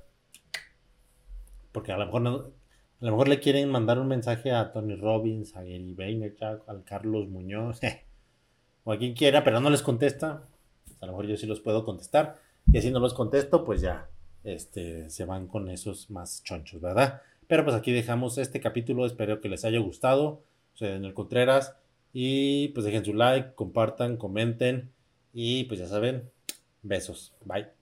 porque 1.72 1.92
a 1.92 1.98
lo 1.98 2.06
mejor 2.06 2.52
a 3.00 3.04
lo 3.06 3.12
mejor 3.12 3.28
le 3.28 3.40
quieren 3.40 3.70
mandar 3.70 3.98
un 3.98 4.08
mensaje 4.08 4.52
a 4.52 4.72
Tony 4.72 4.94
Robbins, 4.94 5.56
a 5.56 5.60
Gary 5.60 5.94
Vaynerchuk, 5.94 6.68
al 6.68 6.84
Carlos 6.84 7.28
Muñoz, 7.28 7.80
o 8.84 8.92
a 8.92 8.98
quien 8.98 9.14
quiera, 9.14 9.44
pero 9.44 9.60
no 9.60 9.70
les 9.70 9.82
contesta. 9.82 10.44
A 11.00 11.06
lo 11.06 11.12
mejor 11.12 11.26
yo 11.26 11.36
sí 11.36 11.46
los 11.46 11.60
puedo 11.60 11.84
contestar. 11.84 12.38
Y 12.72 12.78
así 12.78 12.90
no 12.90 13.00
los 13.00 13.14
contesto, 13.14 13.64
pues 13.64 13.80
ya 13.80 14.08
este, 14.44 15.10
se 15.10 15.24
van 15.24 15.46
con 15.46 15.68
esos 15.68 16.10
más 16.10 16.42
chonchos, 16.44 16.80
¿verdad? 16.80 17.22
Pero 17.46 17.64
pues 17.64 17.74
aquí 17.74 17.92
dejamos 17.92 18.38
este 18.38 18.60
capítulo. 18.60 19.06
Espero 19.06 19.40
que 19.40 19.48
les 19.48 19.64
haya 19.64 19.78
gustado 19.78 20.42
en 20.78 21.04
el 21.04 21.14
Contreras. 21.14 21.74
Y 22.12 22.68
pues 22.68 22.84
dejen 22.84 23.04
su 23.04 23.14
like, 23.14 23.54
compartan, 23.54 24.16
comenten. 24.16 24.92
Y 25.32 25.64
pues 25.64 25.80
ya 25.80 25.86
saben, 25.86 26.30
besos. 26.82 27.34
Bye. 27.44 27.79